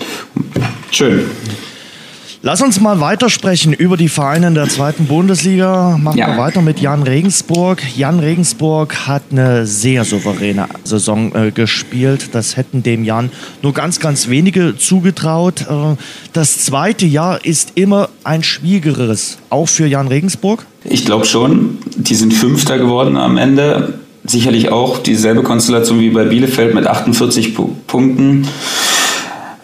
[0.92, 1.22] Schön.
[2.46, 5.98] Lass uns mal weitersprechen über die Vereine in der zweiten Bundesliga.
[5.98, 6.28] Machen ja.
[6.28, 7.82] wir weiter mit Jan Regensburg.
[7.96, 12.32] Jan Regensburg hat eine sehr souveräne Saison äh, gespielt.
[12.34, 15.62] Das hätten dem Jan nur ganz, ganz wenige zugetraut.
[15.70, 15.96] Äh,
[16.34, 20.66] das zweite Jahr ist immer ein schwierigeres, auch für Jan Regensburg.
[20.84, 21.78] Ich glaube schon.
[21.96, 24.00] Die sind Fünfter geworden am Ende.
[24.26, 27.56] Sicherlich auch dieselbe Konstellation wie bei Bielefeld mit 48
[27.88, 28.50] Punkten.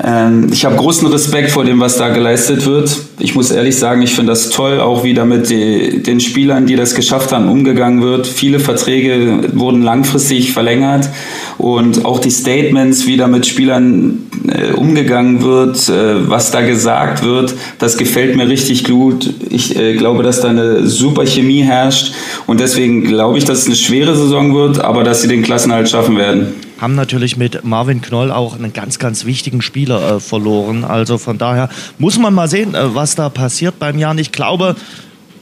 [0.02, 2.96] Ähm, ich habe großen Respekt vor dem, was da geleistet wird.
[3.20, 6.78] Ich muss ehrlich sagen, ich finde das toll, auch wie damit die, den Spielern, die
[6.78, 8.26] das geschafft haben, umgegangen wird.
[8.26, 11.10] Viele Verträge wurden langfristig verlängert
[11.58, 17.26] und auch die Statements, wie da mit Spielern äh, umgegangen wird, äh, was da gesagt
[17.26, 19.34] wird, das gefällt mir richtig gut.
[19.50, 22.14] Ich äh, glaube, dass da eine super Chemie herrscht
[22.48, 25.90] und deswegen glaube ich, dass es eine schwere Saison wird, aber dass sie den Klassenhalt
[25.90, 30.84] schaffen werden haben natürlich mit Marvin Knoll auch einen ganz, ganz wichtigen Spieler äh, verloren.
[30.84, 34.18] Also von daher muss man mal sehen, äh, was da passiert beim Jan.
[34.18, 34.76] Ich glaube,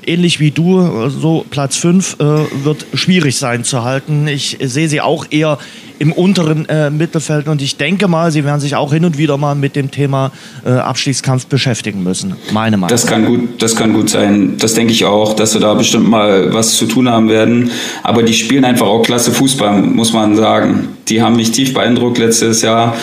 [0.08, 2.26] ähnlich wie du, äh, so Platz 5 äh,
[2.64, 4.28] wird schwierig sein zu halten.
[4.28, 5.58] Ich sehe sie auch eher
[6.00, 9.38] im unteren äh, Mittelfeld und ich denke mal, sie werden sich auch hin und wieder
[9.38, 10.32] mal mit dem Thema
[10.66, 12.36] äh, Abstiegskampf beschäftigen müssen.
[12.52, 12.90] Meine Meinung.
[12.90, 14.58] Das kann gut, das kann gut sein.
[14.58, 17.72] Das denke ich auch, dass wir da bestimmt mal was zu tun haben werden.
[18.04, 20.90] Aber die spielen einfach auch klasse Fußball, muss man sagen.
[21.08, 22.96] Die haben mich tief beeindruckt letztes Jahr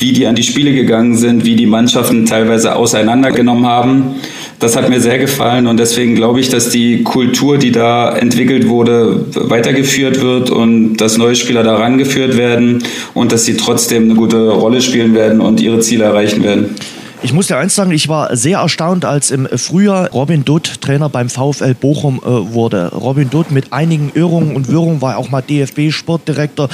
[0.00, 4.16] wie die an die Spiele gegangen sind, wie die Mannschaften teilweise auseinandergenommen haben.
[4.58, 8.68] Das hat mir sehr gefallen und deswegen glaube ich, dass die Kultur, die da entwickelt
[8.68, 12.82] wurde, weitergeführt wird und dass neue Spieler da rangeführt werden
[13.14, 16.74] und dass sie trotzdem eine gute Rolle spielen werden und ihre Ziele erreichen werden.
[17.22, 21.10] Ich muss dir eins sagen, ich war sehr erstaunt, als im Frühjahr Robin Dutt Trainer
[21.10, 22.92] beim VfL Bochum äh, wurde.
[22.94, 26.70] Robin Dutt mit einigen Irrungen und Wirrungen war auch mal DFB-Sportdirektor.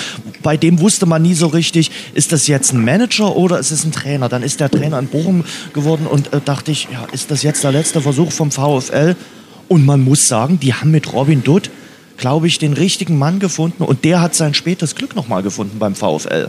[0.46, 3.85] Bei dem wusste man nie so richtig, ist das jetzt ein Manager oder ist es
[3.85, 4.28] ein Trainer?
[4.28, 7.64] Dann ist der Trainer in Bochum geworden und äh, dachte ich, ja, ist das jetzt
[7.64, 9.16] der letzte Versuch vom VfL?
[9.66, 11.70] Und man muss sagen, die haben mit Robin Dutt,
[12.16, 15.96] glaube ich, den richtigen Mann gefunden und der hat sein spätes Glück nochmal gefunden beim
[15.96, 16.48] VfL.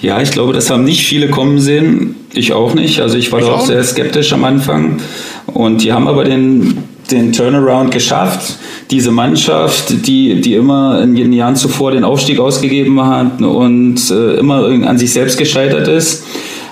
[0.00, 2.14] Ja, ich glaube, das haben nicht viele kommen sehen.
[2.32, 3.00] Ich auch nicht.
[3.00, 5.02] Also ich war ich da auch sehr skeptisch am Anfang.
[5.46, 6.78] Und die haben aber den,
[7.10, 8.56] den Turnaround geschafft.
[8.90, 14.34] Diese Mannschaft, die, die immer in den Jahren zuvor den Aufstieg ausgegeben hat und äh,
[14.34, 16.24] immer an sich selbst gescheitert ist,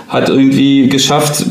[0.09, 1.47] hat irgendwie geschafft,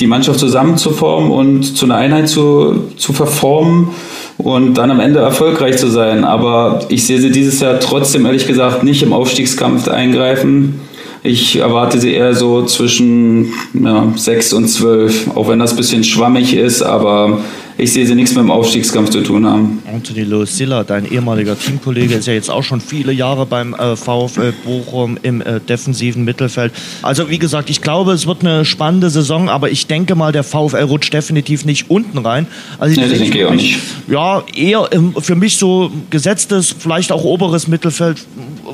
[0.00, 3.90] die Mannschaft zusammenzuformen und zu einer Einheit zu, zu verformen
[4.38, 6.24] und dann am Ende erfolgreich zu sein.
[6.24, 10.80] Aber ich sehe sie dieses Jahr trotzdem ehrlich gesagt nicht im Aufstiegskampf eingreifen.
[11.22, 16.04] Ich erwarte sie eher so zwischen ja, 6 und 12, auch wenn das ein bisschen
[16.04, 17.40] schwammig ist, aber
[17.76, 19.82] ich sehe sie nichts mit dem Aufstiegskampf zu tun haben.
[19.92, 24.52] Anthony Lucilla, dein ehemaliger Teamkollege, ist ja jetzt auch schon viele Jahre beim äh, VfL
[24.64, 26.72] Bochum im äh, defensiven Mittelfeld.
[27.02, 30.44] Also wie gesagt, ich glaube, es wird eine spannende Saison, aber ich denke mal, der
[30.44, 32.46] VfL rutscht definitiv nicht unten rein.
[32.78, 33.78] Also ich, nee, denke ich auch nicht.
[34.06, 38.24] Ja, eher ähm, für mich so gesetztes, vielleicht auch oberes Mittelfeld,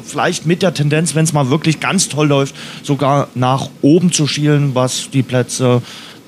[0.04, 4.26] vielleicht mit der Tendenz, wenn es mal wirklich ganz toll läuft, sogar nach oben zu
[4.26, 5.80] schielen, was die Plätze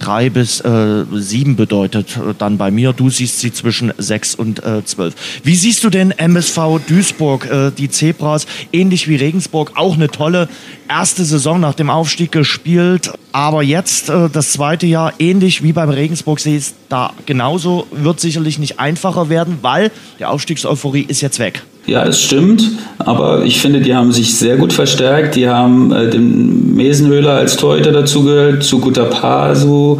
[0.02, 2.92] drei bis äh, sieben bedeutet äh, dann bei mir.
[2.92, 5.14] Du siehst sie zwischen sechs und äh, zwölf.
[5.42, 10.48] Wie siehst du denn MSV Duisburg, äh, die Zebras, ähnlich wie Regensburg, auch eine tolle
[10.88, 15.88] erste Saison nach dem Aufstieg gespielt, aber jetzt äh, das zweite Jahr ähnlich wie beim
[15.88, 21.38] Regensburg sehe ich da genauso, wird sicherlich nicht einfacher werden, weil die Aufstiegseuphorie ist jetzt
[21.38, 21.62] weg.
[21.84, 25.34] Ja, es stimmt, aber ich finde, die haben sich sehr gut verstärkt.
[25.34, 29.98] Die haben äh, den Mesenhöhler als Torhüter dazugehört, zu Guter Pasu,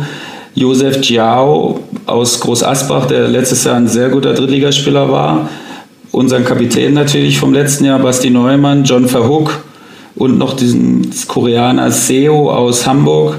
[0.54, 5.48] Josef Jiao aus Groß Asbach, der letztes Jahr ein sehr guter Drittligaspieler war.
[6.12, 9.64] Unseren Kapitän natürlich vom letzten Jahr, Basti Neumann, John Verhook
[10.14, 13.38] und noch diesen Koreaner Seo aus Hamburg.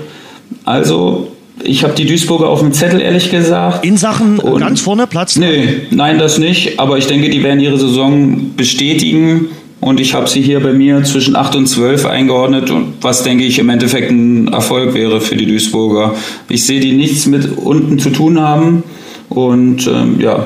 [0.65, 3.86] Also ich habe die Duisburger auf dem Zettel, ehrlich gesagt.
[3.86, 5.36] In Sachen und ganz vorne Platz?
[5.36, 6.80] Nee, nein, das nicht.
[6.80, 9.48] Aber ich denke, die werden ihre Saison bestätigen.
[9.80, 13.60] Und ich habe sie hier bei mir zwischen 8 und 12 eingeordnet, was denke ich
[13.60, 16.16] im Endeffekt ein Erfolg wäre für die Duisburger.
[16.48, 18.84] Ich sehe die nichts mit unten zu tun haben.
[19.28, 20.46] Und ähm, ja,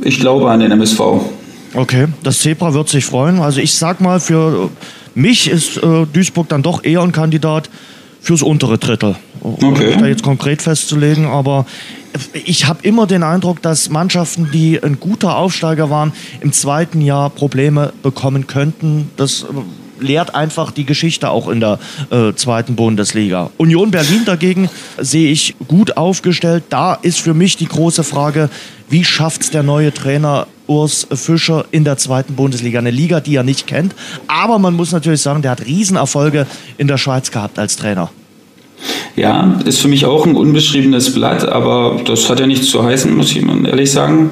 [0.00, 1.00] ich glaube an den MSV.
[1.74, 3.40] Okay, das Zebra wird sich freuen.
[3.40, 4.70] Also ich sag mal, für
[5.14, 7.68] mich ist äh, Duisburg dann doch eher ein Kandidat
[8.20, 9.16] fürs untere Drittel.
[9.42, 9.94] Okay.
[9.94, 11.66] Um da jetzt konkret festzulegen, aber
[12.44, 17.30] ich habe immer den Eindruck, dass Mannschaften, die ein guter Aufsteiger waren, im zweiten Jahr
[17.30, 19.10] Probleme bekommen könnten.
[19.16, 19.46] Das äh,
[20.02, 21.78] lehrt einfach die Geschichte auch in der
[22.10, 23.50] äh, zweiten Bundesliga.
[23.56, 26.64] Union Berlin dagegen sehe ich gut aufgestellt.
[26.70, 28.50] Da ist für mich die große Frage,
[28.88, 32.78] wie schafft es der neue Trainer Urs Fischer in der zweiten Bundesliga?
[32.78, 33.94] Eine Liga, die er nicht kennt.
[34.28, 36.46] Aber man muss natürlich sagen, der hat Riesenerfolge
[36.78, 38.10] in der Schweiz gehabt als Trainer.
[39.16, 43.14] Ja, ist für mich auch ein unbeschriebenes Blatt, aber das hat ja nichts zu heißen,
[43.14, 44.30] muss ich mal ehrlich sagen.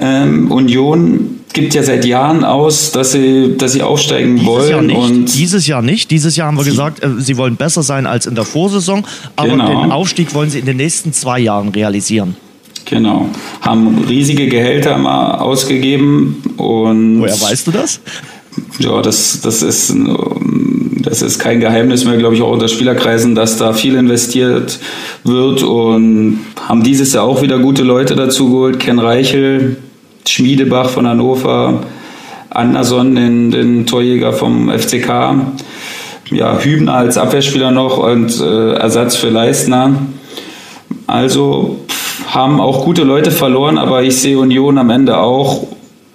[0.00, 4.70] Ähm, Union gibt ja seit Jahren aus, dass sie, dass sie aufsteigen Dieses wollen.
[4.70, 4.96] Jahr nicht.
[4.96, 6.10] Und Dieses Jahr nicht.
[6.10, 9.04] Dieses Jahr haben wir gesagt, äh, sie wollen besser sein als in der Vorsaison,
[9.36, 9.82] aber Genau.
[9.82, 12.36] den Aufstieg wollen sie in den nächsten zwei Jahren realisieren.
[12.86, 13.28] Genau.
[13.60, 18.00] Haben riesige Gehälter mal ausgegeben und Woher weißt du das?
[18.78, 19.94] ja, das, das ist
[21.02, 24.78] das ist kein Geheimnis mehr, glaube ich, auch unter Spielerkreisen, dass da viel investiert
[25.22, 28.80] wird und haben dieses Jahr auch wieder gute Leute dazu geholt.
[28.80, 29.76] Ken Reichel,
[30.26, 31.84] Schmiedebach von Hannover,
[32.50, 35.08] Anderson, den, den Torjäger vom FCK,
[36.32, 39.94] ja, Hübner als Abwehrspieler noch und äh, Ersatz für Leistner.
[41.06, 41.85] Also
[42.36, 45.66] haben auch gute Leute verloren, aber ich sehe Union am Ende auch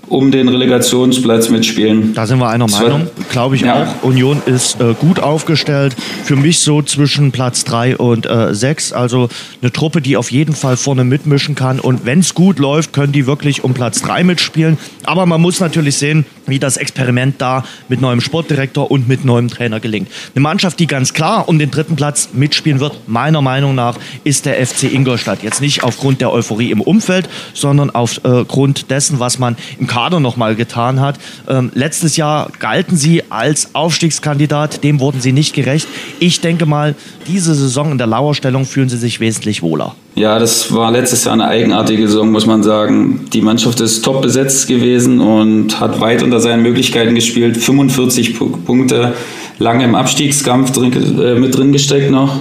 [0.07, 2.13] um den Relegationsplatz mitspielen.
[2.13, 3.95] Da sind wir einer Meinung, glaube ich Ja.
[4.01, 4.03] auch.
[4.05, 5.95] Union ist äh, gut aufgestellt.
[6.25, 8.91] Für mich so zwischen Platz 3 und äh, 6.
[8.91, 9.29] Also
[9.61, 11.79] eine Truppe, die auf jeden Fall vorne mitmischen kann.
[11.79, 14.77] Und wenn es gut läuft, können die wirklich um Platz 3 mitspielen.
[15.05, 19.49] Aber man muss natürlich sehen, wie das Experiment da mit neuem Sportdirektor und mit neuem
[19.49, 20.09] Trainer gelingt.
[20.35, 24.45] Eine Mannschaft, die ganz klar um den dritten Platz mitspielen wird, meiner Meinung nach, ist
[24.45, 25.43] der FC Ingolstadt.
[25.43, 30.55] Jetzt nicht aufgrund der Euphorie im Umfeld, sondern aufgrund dessen, was man im Kader nochmal
[30.55, 31.19] getan hat.
[31.47, 35.87] Ähm, letztes Jahr galten sie als Aufstiegskandidat, dem wurden sie nicht gerecht.
[36.19, 36.95] Ich denke mal,
[37.27, 39.95] diese Saison in der Lauerstellung fühlen sie sich wesentlich wohler.
[40.15, 43.27] Ja, das war letztes Jahr eine eigenartige Saison, muss man sagen.
[43.31, 47.57] Die Mannschaft ist top besetzt gewesen und hat weit unter seinen Möglichkeiten gespielt.
[47.57, 49.13] 45 Pu- Punkte,
[49.57, 52.39] lange im Abstiegskampf drin, äh, mit drin gesteckt noch.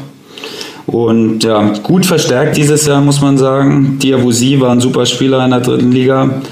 [0.87, 3.99] Und ja, gut verstärkt dieses Jahr, muss man sagen.
[4.03, 6.43] Diawusi war ein super Spieler in der dritten Liga.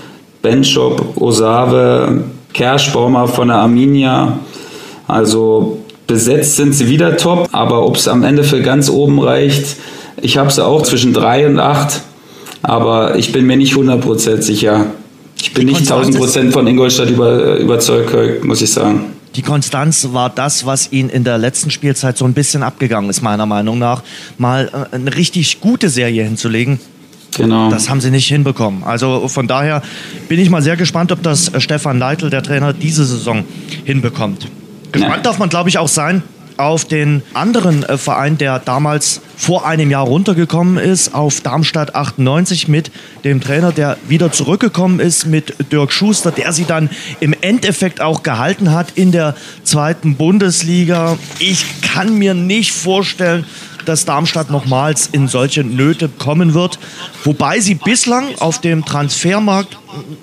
[0.40, 4.38] Benchop, Osave, Kerschbaumer von der Arminia.
[5.08, 9.76] Also besetzt sind sie wieder top, aber ob es am Ende für ganz oben reicht,
[10.20, 12.00] ich habe sie auch zwischen 3 und 8,
[12.62, 14.86] aber ich bin mir nicht 100% sicher.
[15.40, 19.12] Ich bin Die nicht Konstanz 1000% von Ingolstadt über, überzeugt, muss ich sagen.
[19.36, 23.22] Die Konstanz war das, was ihnen in der letzten Spielzeit so ein bisschen abgegangen ist,
[23.22, 24.02] meiner Meinung nach.
[24.36, 26.80] Mal äh, eine richtig gute Serie hinzulegen,
[27.36, 27.70] Genau.
[27.70, 28.82] Das haben sie nicht hinbekommen.
[28.84, 29.82] Also von daher
[30.28, 33.44] bin ich mal sehr gespannt, ob das äh, Stefan Leitl, der Trainer, diese Saison
[33.84, 34.48] hinbekommt.
[34.90, 35.22] Gespannt Ja.
[35.22, 36.22] darf man, glaube ich, auch sein
[36.58, 42.68] auf den anderen äh, Verein, der damals vor einem Jahr runtergekommen ist, auf Darmstadt 98
[42.68, 42.90] mit
[43.24, 46.90] dem Trainer, der wieder zurückgekommen ist, mit Dirk Schuster, der sie dann
[47.20, 51.16] im Endeffekt auch gehalten hat in der zweiten Bundesliga.
[51.38, 53.46] Ich kann mir nicht vorstellen,
[53.88, 56.78] dass Darmstadt nochmals in solche Nöte kommen wird.
[57.24, 59.78] Wobei sie bislang auf dem Transfermarkt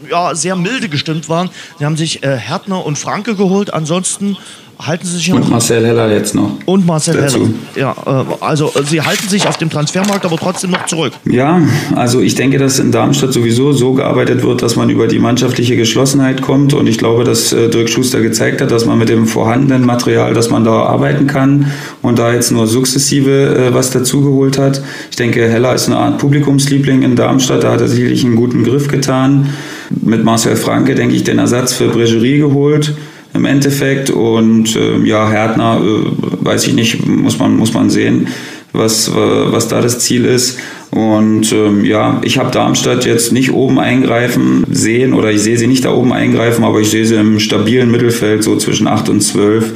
[0.10, 1.50] ja, sehr milde gestimmt waren.
[1.80, 3.74] Sie haben sich äh, Härtner und Franke geholt.
[3.74, 4.38] Ansonsten
[4.80, 6.52] halten Sie sich Und Marcel Heller jetzt noch.
[6.66, 7.50] Und Marcel dazu.
[7.74, 7.96] Heller.
[8.06, 11.14] Ja, äh, also äh, Sie halten sich auf dem Transfermarkt aber trotzdem noch zurück.
[11.26, 11.62] Ja,
[11.96, 15.78] also ich denke, dass in Darmstadt sowieso so gearbeitet wird, dass man über die mannschaftliche
[15.78, 16.74] Geschlossenheit kommt.
[16.74, 20.34] Und ich glaube, dass äh, Dirk Schuster gezeigt hat, dass man mit dem vorhandenen Material,
[20.34, 24.82] dass man da arbeiten kann und da jetzt nur sukzessive was dazugeholt hat.
[25.10, 27.64] Ich denke, Heller ist eine Art Publikumsliebling in Darmstadt.
[27.64, 29.50] Da hat er sicherlich einen guten Griff getan.
[29.90, 32.96] Mit Marcel Franke, denke ich, den Ersatz für Bregerie geholt
[33.36, 34.10] im Endeffekt.
[34.10, 38.28] Und äh, ja, Härtner, äh, weiß ich nicht, muss man, muss man sehen,
[38.74, 40.60] was, äh, was da das Ziel ist.
[40.92, 45.68] Und ähm, ja, ich habe Darmstadt jetzt nicht oben eingreifen sehen oder ich sehe sie
[45.68, 49.22] nicht da oben eingreifen, aber ich sehe sie im stabilen Mittelfeld, so zwischen 8 und
[49.22, 49.74] 12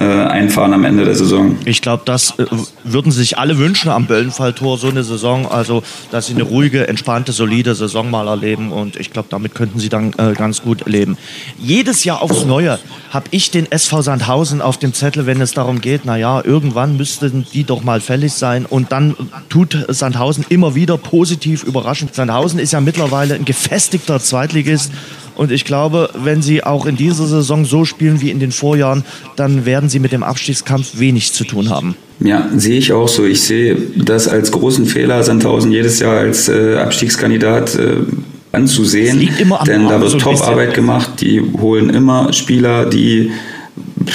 [0.00, 1.56] äh, einfahren am Ende der Saison.
[1.64, 2.46] Ich glaube, das äh,
[2.84, 5.46] würden sich alle wünschen am Böllenfalltor, so eine Saison.
[5.46, 5.82] Also,
[6.12, 8.70] dass sie eine ruhige, entspannte, solide Saison mal erleben.
[8.70, 11.16] Und ich glaube, damit könnten sie dann äh, ganz gut leben.
[11.58, 12.78] Jedes Jahr aufs Neue
[13.10, 17.46] habe ich den SV Sandhausen auf dem Zettel, wenn es darum geht, naja, irgendwann müssten
[17.52, 18.66] die doch mal fällig sein.
[18.66, 19.16] Und dann
[19.48, 22.08] tut Sandhausen immer wieder positiv überraschen.
[22.12, 24.92] Sandhausen ist ja mittlerweile ein gefestigter Zweitligist.
[25.38, 29.04] Und ich glaube, wenn sie auch in dieser Saison so spielen wie in den Vorjahren,
[29.36, 31.94] dann werden sie mit dem Abstiegskampf wenig zu tun haben.
[32.18, 33.24] Ja, sehe ich auch so.
[33.24, 37.98] Ich sehe das als großen Fehler, Sandhausen jedes Jahr als äh, Abstiegskandidat äh,
[38.50, 39.30] anzusehen.
[39.64, 41.20] denn da wird so Top-Arbeit gemacht.
[41.20, 43.30] Die holen immer Spieler, die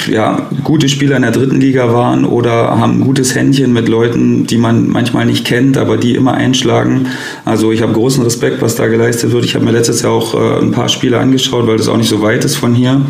[0.08, 4.46] ja, gute Spieler in der dritten Liga waren oder haben ein gutes Händchen mit Leuten,
[4.46, 7.06] die man manchmal nicht kennt, aber die immer einschlagen.
[7.44, 9.44] Also ich habe großen Respekt, was da geleistet wird.
[9.44, 12.08] Ich habe mir letztes Jahr auch äh, ein paar Spiele angeschaut, weil das auch nicht
[12.08, 13.00] so weit ist von hier.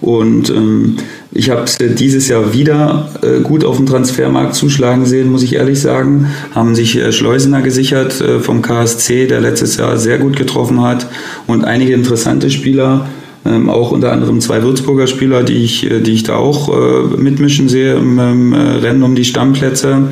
[0.00, 0.96] Und ähm,
[1.32, 5.80] ich habe dieses Jahr wieder äh, gut auf dem Transfermarkt zuschlagen sehen, muss ich ehrlich
[5.80, 6.28] sagen.
[6.54, 11.06] Haben sich äh, Schleusener gesichert äh, vom KSC, der letztes Jahr sehr gut getroffen hat.
[11.46, 13.06] Und einige interessante Spieler
[13.46, 17.16] ähm, auch unter anderem zwei Würzburger Spieler, die ich, äh, die ich da auch äh,
[17.16, 20.08] mitmischen sehe im, im äh, Rennen um die Stammplätze.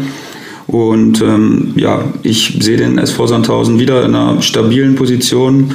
[0.67, 5.73] Und ähm, ja, ich sehe den SV Sandhausen wieder in einer stabilen Position,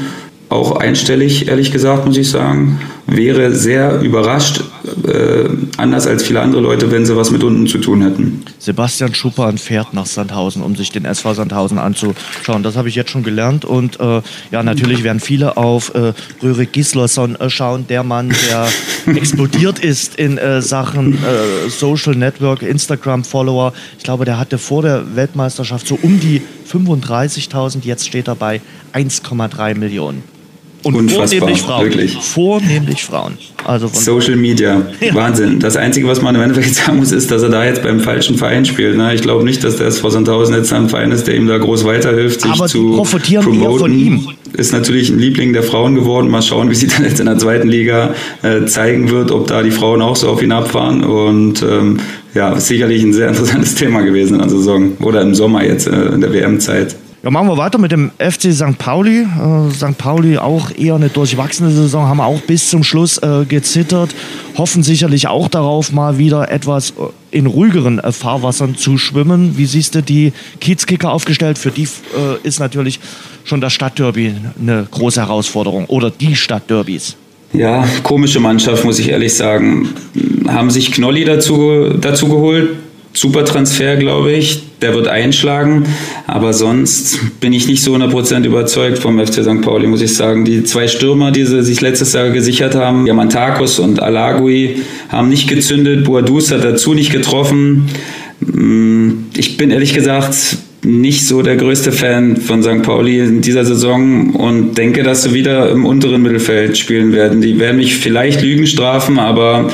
[0.49, 2.79] auch einstellig, ehrlich gesagt, muss ich sagen.
[3.15, 4.63] Wäre sehr überrascht,
[5.07, 8.43] äh, anders als viele andere Leute, wenn sie was mit unten zu tun hätten.
[8.59, 12.63] Sebastian Schuppan fährt nach Sandhausen, um sich den SV Sandhausen anzuschauen.
[12.63, 13.65] Das habe ich jetzt schon gelernt.
[13.65, 18.67] Und äh, ja, natürlich werden viele auf äh, Rörik Gislason äh, schauen, der Mann, der
[19.15, 23.73] explodiert ist in äh, Sachen äh, Social Network, Instagram-Follower.
[23.97, 26.41] Ich glaube, der hatte vor der Weltmeisterschaft so um die
[26.71, 27.79] 35.000.
[27.83, 28.61] Jetzt steht er bei
[28.93, 30.23] 1,3 Millionen.
[30.83, 31.83] Und Unfassbar, vornehmlich Frauen.
[31.83, 32.17] Wirklich.
[32.17, 33.37] Vornehmlich Frauen.
[33.65, 35.15] Also Social Media, ja.
[35.15, 35.59] Wahnsinn.
[35.59, 38.37] Das Einzige, was man im Endeffekt sagen muss, ist, dass er da jetzt beim falschen
[38.37, 38.97] Verein spielt.
[38.97, 39.15] Ne?
[39.15, 41.85] Ich glaube nicht, dass der SV Sandhausen jetzt ein Verein ist, der ihm da groß
[41.85, 43.79] weiterhilft, sich Aber zu profitieren promoten.
[43.79, 44.27] von ihm.
[44.51, 46.29] Ist natürlich ein Liebling der Frauen geworden.
[46.29, 49.63] Mal schauen, wie sie dann jetzt in der zweiten Liga äh, zeigen wird, ob da
[49.63, 51.03] die Frauen auch so auf ihn abfahren.
[51.05, 51.99] Und ähm,
[52.33, 56.07] ja, sicherlich ein sehr interessantes Thema gewesen in der Saison oder im Sommer jetzt äh,
[56.07, 56.95] in der WM-Zeit.
[57.23, 58.77] Ja, machen wir weiter mit dem FC St.
[58.77, 59.21] Pauli.
[59.21, 59.97] Äh, St.
[59.97, 64.13] Pauli auch eher eine durchwachsene Saison, haben auch bis zum Schluss äh, gezittert,
[64.57, 66.93] hoffen sicherlich auch darauf, mal wieder etwas äh,
[67.31, 69.57] in ruhigeren äh, Fahrwassern zu schwimmen.
[69.57, 71.57] Wie siehst du die Kiezkicker aufgestellt?
[71.57, 72.99] Für die äh, ist natürlich
[73.45, 77.15] schon das Stadtderby eine große Herausforderung oder die Stadtderbys.
[77.53, 79.87] Ja, komische Mannschaft, muss ich ehrlich sagen.
[80.49, 82.71] Haben sich Knolli dazu, dazu geholt,
[83.13, 84.72] super Transfer, glaube ich.
[84.83, 85.85] Der wird einschlagen.
[86.27, 89.61] Aber sonst bin ich nicht so 100% überzeugt vom FC St.
[89.61, 90.43] Pauli, muss ich sagen.
[90.43, 95.47] Die zwei Stürmer, die sie sich letztes Jahr gesichert haben, Diamantakos und Alagui, haben nicht
[95.47, 96.03] gezündet.
[96.03, 97.89] Boadus hat dazu nicht getroffen.
[98.41, 100.35] Mm, ich bin ehrlich gesagt
[100.83, 102.81] nicht so der größte Fan von St.
[102.83, 107.39] Pauli in dieser Saison und denke, dass sie wieder im unteren Mittelfeld spielen werden.
[107.39, 109.69] Die werden mich vielleicht Lügen strafen, aber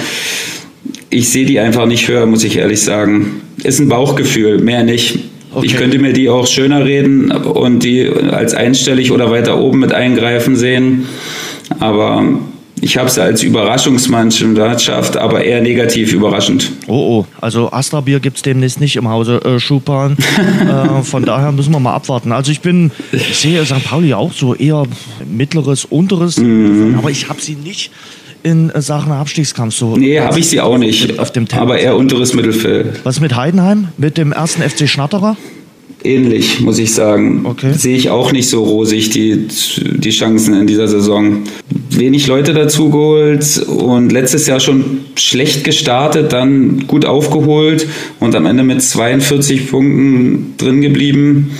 [1.09, 3.41] ich sehe die einfach nicht höher, muss ich ehrlich sagen.
[3.63, 5.19] Ist ein Bauchgefühl, mehr nicht.
[5.53, 5.65] Okay.
[5.65, 9.93] Ich könnte mir die auch schöner reden und die als einstellig oder weiter oben mit
[9.93, 11.07] eingreifen sehen.
[11.79, 12.23] Aber
[12.81, 16.71] ich habe sie als Überraschungsmannschaft, aber eher negativ überraschend.
[16.87, 17.25] Oh, oh.
[17.41, 20.15] Also Astra-Bier gibt es demnächst nicht im Hause äh, Schupan.
[20.99, 22.31] äh, von daher müssen wir mal abwarten.
[22.31, 23.83] Also ich bin, ich sehe St.
[23.83, 24.83] Pauli auch so eher
[25.29, 26.95] mittleres, unteres, mhm.
[26.97, 27.91] aber ich habe sie nicht
[28.43, 29.97] in Sachen Abstiegskampf so?
[29.97, 31.19] Nee, habe ich sie auch nicht.
[31.19, 33.01] Auf dem aber eher unteres Mittelfeld.
[33.03, 33.89] Was mit Heidenheim?
[33.97, 35.35] Mit dem ersten FC Schnatterer?
[36.03, 37.41] Ähnlich, muss ich sagen.
[37.43, 37.73] Okay.
[37.73, 39.47] Sehe ich auch nicht so rosig, die,
[39.97, 41.43] die Chancen in dieser Saison.
[41.89, 47.87] Wenig Leute dazu geholt und letztes Jahr schon schlecht gestartet, dann gut aufgeholt
[48.21, 51.51] und am Ende mit 42 Punkten drin geblieben.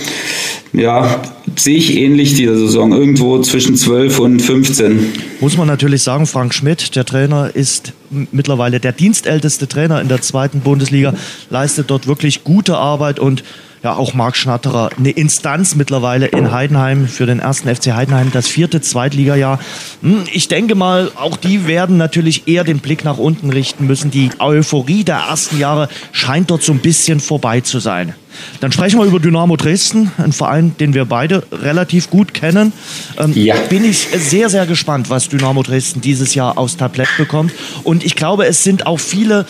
[0.72, 1.20] Ja,
[1.56, 5.12] sehe ich ähnlich diese Saison, irgendwo zwischen 12 und 15.
[5.40, 10.20] Muss man natürlich sagen, Frank Schmidt, der Trainer, ist mittlerweile der dienstälteste Trainer in der
[10.20, 11.14] zweiten Bundesliga,
[11.50, 13.44] leistet dort wirklich gute Arbeit und
[13.82, 18.46] ja auch Marc Schnatterer, eine Instanz mittlerweile in Heidenheim für den ersten FC Heidenheim, das
[18.46, 19.58] vierte Zweitligajahr.
[20.02, 24.10] Hm, ich denke mal, auch die werden natürlich eher den Blick nach unten richten müssen.
[24.10, 28.14] Die Euphorie der ersten Jahre scheint dort so ein bisschen vorbei zu sein.
[28.60, 32.72] Dann sprechen wir über Dynamo Dresden, ein Verein, den wir beide relativ gut kennen.
[33.18, 33.56] Ähm, ja.
[33.68, 37.52] Bin ich sehr, sehr gespannt, was Dynamo Dresden dieses Jahr aufs Tablett bekommt.
[37.82, 39.46] Und ich glaube, es sind auch viele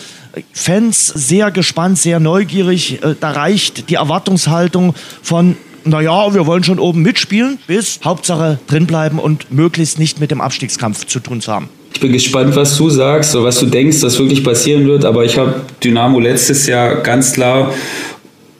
[0.53, 3.03] Fans sehr gespannt, sehr neugierig.
[3.03, 9.17] Äh, da reicht die Erwartungshaltung von naja, wir wollen schon oben mitspielen, bis Hauptsache drinbleiben
[9.17, 11.69] und möglichst nicht mit dem Abstiegskampf zu tun zu haben.
[11.93, 15.05] Ich bin gespannt, was du sagst oder was du denkst, was wirklich passieren wird.
[15.05, 17.73] Aber ich habe Dynamo letztes Jahr ganz klar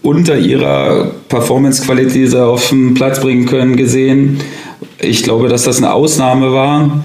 [0.02, 4.40] unter ihrer Performance-Qualität, die sie auf den Platz bringen können, gesehen.
[5.00, 7.04] Ich glaube, dass das eine Ausnahme war.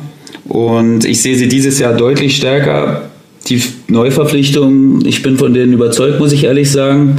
[0.48, 3.10] Und ich sehe sie dieses Jahr deutlich stärker
[3.48, 7.16] die Neuverpflichtung, ich bin von denen überzeugt, muss ich ehrlich sagen.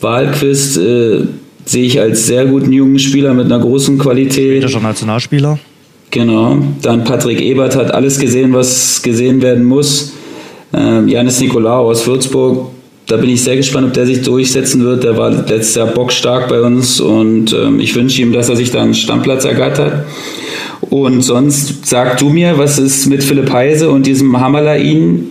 [0.00, 1.22] Wahlquist äh,
[1.64, 4.62] sehe ich als sehr guten jungen Spieler mit einer großen Qualität.
[4.62, 5.58] Schwedischer Nationalspieler.
[6.10, 6.58] Genau.
[6.82, 10.12] Dann Patrick Ebert hat alles gesehen, was gesehen werden muss.
[10.72, 12.70] Ähm, Janis Nikolaou aus Würzburg,
[13.06, 15.04] da bin ich sehr gespannt, ob der sich durchsetzen wird.
[15.04, 18.70] Der war letztes Jahr bockstark bei uns und ähm, ich wünsche ihm, dass er sich
[18.70, 20.06] da einen Stammplatz ergattert.
[20.80, 25.28] Und sonst sag du mir, was ist mit Philipp Heise und diesem Hammerlain?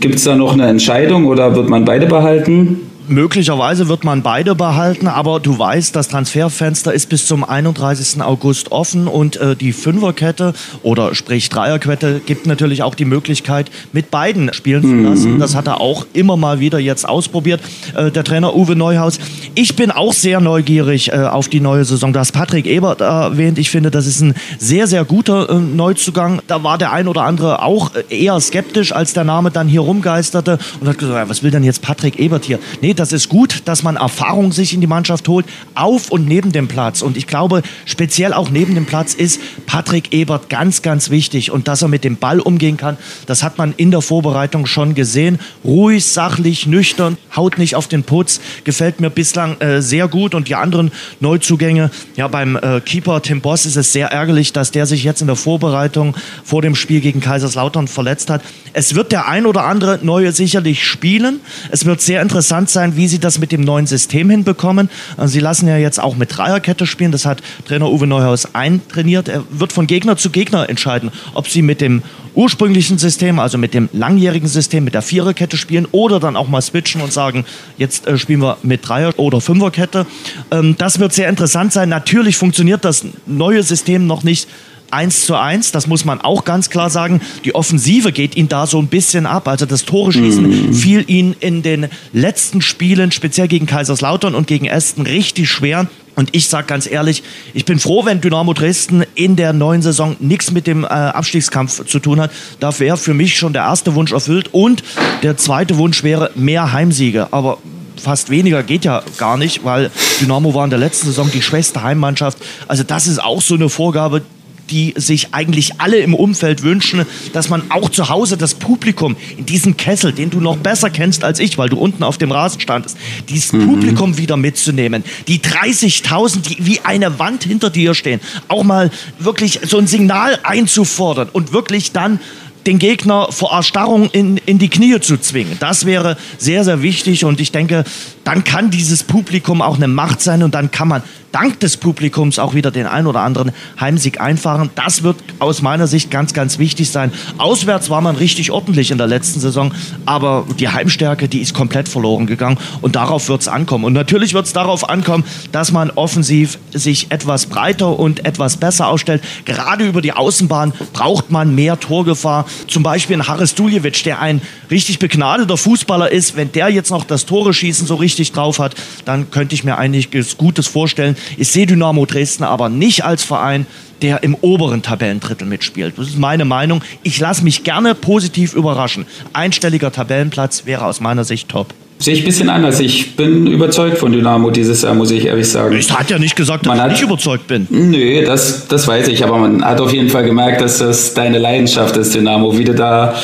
[0.00, 2.83] Gibt es da noch eine Entscheidung oder wird man beide behalten?
[3.06, 8.22] Möglicherweise wird man beide behalten, aber du weißt, das Transferfenster ist bis zum 31.
[8.22, 14.10] August offen und äh, die Fünferkette oder sprich Dreierkette gibt natürlich auch die Möglichkeit, mit
[14.10, 15.04] beiden spielen zu mhm.
[15.04, 15.34] lassen.
[15.34, 15.38] Mhm.
[15.38, 17.60] Das hat er auch immer mal wieder jetzt ausprobiert,
[17.94, 19.18] äh, der Trainer Uwe Neuhaus.
[19.54, 22.14] Ich bin auch sehr neugierig äh, auf die neue Saison.
[22.14, 23.58] Du hast Patrick Ebert erwähnt.
[23.58, 26.40] Ich finde, das ist ein sehr, sehr guter äh, Neuzugang.
[26.46, 29.80] Da war der ein oder andere auch äh, eher skeptisch, als der Name dann hier
[29.80, 32.58] rumgeisterte und hat gesagt, was will denn jetzt Patrick Ebert hier?
[32.80, 36.52] Nee, das ist gut, dass man Erfahrung sich in die Mannschaft holt, auf und neben
[36.52, 37.02] dem Platz.
[37.02, 41.50] Und ich glaube, speziell auch neben dem Platz ist Patrick Ebert ganz, ganz wichtig.
[41.50, 44.94] Und dass er mit dem Ball umgehen kann, das hat man in der Vorbereitung schon
[44.94, 45.38] gesehen.
[45.64, 48.40] Ruhig, sachlich, nüchtern, haut nicht auf den Putz.
[48.64, 50.34] Gefällt mir bislang äh, sehr gut.
[50.34, 54.70] Und die anderen Neuzugänge, ja, beim äh, Keeper Tim Boss ist es sehr ärgerlich, dass
[54.70, 56.14] der sich jetzt in der Vorbereitung
[56.44, 58.42] vor dem Spiel gegen Kaiserslautern verletzt hat.
[58.72, 61.40] Es wird der ein oder andere Neue sicherlich spielen.
[61.70, 64.90] Es wird sehr interessant sein, sein, wie sie das mit dem neuen System hinbekommen.
[65.16, 67.12] Also sie lassen ja jetzt auch mit Dreierkette spielen.
[67.12, 69.28] Das hat Trainer Uwe Neuhaus eintrainiert.
[69.28, 72.02] Er wird von Gegner zu Gegner entscheiden, ob sie mit dem
[72.34, 76.60] ursprünglichen System, also mit dem langjährigen System, mit der Viererkette spielen oder dann auch mal
[76.60, 77.44] switchen und sagen,
[77.78, 80.06] jetzt äh, spielen wir mit Dreier- oder Fünferkette.
[80.50, 81.88] Ähm, das wird sehr interessant sein.
[81.88, 84.48] Natürlich funktioniert das neue System noch nicht
[84.90, 87.20] 1 zu 1, das muss man auch ganz klar sagen.
[87.44, 89.48] Die Offensive geht ihn da so ein bisschen ab.
[89.48, 90.74] Also das Tore schießen mhm.
[90.74, 95.86] fiel ihn in den letzten Spielen, speziell gegen Kaiserslautern und gegen Aston, richtig schwer.
[96.16, 97.22] Und ich sage ganz ehrlich,
[97.54, 101.86] ich bin froh, wenn Dynamo Dresden in der neuen Saison nichts mit dem äh, Abstiegskampf
[101.86, 102.30] zu tun hat.
[102.60, 104.50] Da wäre für mich schon der erste Wunsch erfüllt.
[104.52, 104.84] Und
[105.22, 107.28] der zweite Wunsch wäre mehr Heimsiege.
[107.32, 107.58] Aber
[108.00, 111.82] fast weniger geht ja gar nicht, weil Dynamo war in der letzten Saison die schwächste
[111.82, 112.38] Heimmannschaft.
[112.68, 114.22] Also das ist auch so eine Vorgabe,
[114.70, 119.46] die sich eigentlich alle im Umfeld wünschen, dass man auch zu Hause das Publikum in
[119.46, 122.60] diesem Kessel, den du noch besser kennst als ich, weil du unten auf dem Rasen
[122.60, 122.96] standest,
[123.28, 123.66] dieses mhm.
[123.66, 125.04] Publikum wieder mitzunehmen.
[125.28, 130.38] Die 30.000, die wie eine Wand hinter dir stehen, auch mal wirklich so ein Signal
[130.42, 132.20] einzufordern und wirklich dann
[132.66, 135.56] den Gegner vor Erstarrung in, in die Knie zu zwingen.
[135.60, 137.84] Das wäre sehr, sehr wichtig und ich denke,
[138.24, 141.02] dann kann dieses Publikum auch eine Macht sein und dann kann man
[141.34, 143.50] dank des Publikums auch wieder den ein oder anderen
[143.80, 144.70] Heimsieg einfahren.
[144.76, 147.12] Das wird aus meiner Sicht ganz, ganz wichtig sein.
[147.38, 149.72] Auswärts war man richtig ordentlich in der letzten Saison,
[150.06, 153.84] aber die Heimstärke, die ist komplett verloren gegangen und darauf wird es ankommen.
[153.84, 158.86] Und natürlich wird es darauf ankommen, dass man offensiv sich etwas breiter und etwas besser
[158.86, 159.22] ausstellt.
[159.44, 162.46] Gerade über die Außenbahn braucht man mehr Torgefahr.
[162.68, 166.36] Zum Beispiel ein Haris Duljevic, der ein richtig begnadeter Fußballer ist.
[166.36, 169.78] Wenn der jetzt noch das Tore schießen so richtig drauf hat, dann könnte ich mir
[169.78, 171.16] einiges Gutes vorstellen.
[171.36, 173.66] Ich sehe Dynamo Dresden aber nicht als Verein,
[174.02, 175.96] der im oberen Tabellendrittel mitspielt.
[175.96, 176.82] Das ist meine Meinung.
[177.02, 179.06] Ich lasse mich gerne positiv überraschen.
[179.32, 181.72] Einstelliger Tabellenplatz wäre aus meiner Sicht top.
[181.98, 182.80] Sehe ich ein bisschen anders.
[182.80, 185.74] Ich bin überzeugt von Dynamo dieses Jahr, muss ich ehrlich sagen.
[185.76, 187.66] Ich hatte ja nicht gesagt, dass Man ich hat- nicht überzeugt bin.
[187.70, 191.38] Nö, das, das weiß ich, aber man hat auf jeden Fall gemerkt, dass das deine
[191.38, 192.58] Leidenschaft ist, Dynamo.
[192.58, 193.14] Wie du da,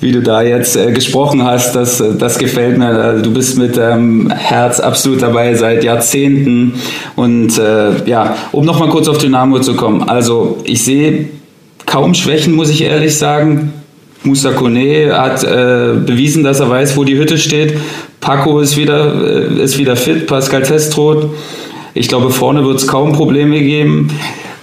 [0.00, 2.86] wie du da jetzt äh, gesprochen hast, das, äh, das gefällt mir.
[2.88, 6.74] Also, Du bist mit deinem Herz absolut dabei seit Jahrzehnten.
[7.14, 10.02] Und äh, ja, um nochmal kurz auf Dynamo zu kommen.
[10.08, 11.28] Also ich sehe
[11.86, 13.72] kaum Schwächen, muss ich ehrlich sagen.
[14.26, 17.74] Musa Kone hat äh, bewiesen, dass er weiß, wo die Hütte steht.
[18.24, 21.28] Paco ist wieder, äh, ist wieder fit, Pascal Testrot.
[21.92, 24.08] Ich glaube, vorne wird es kaum Probleme geben.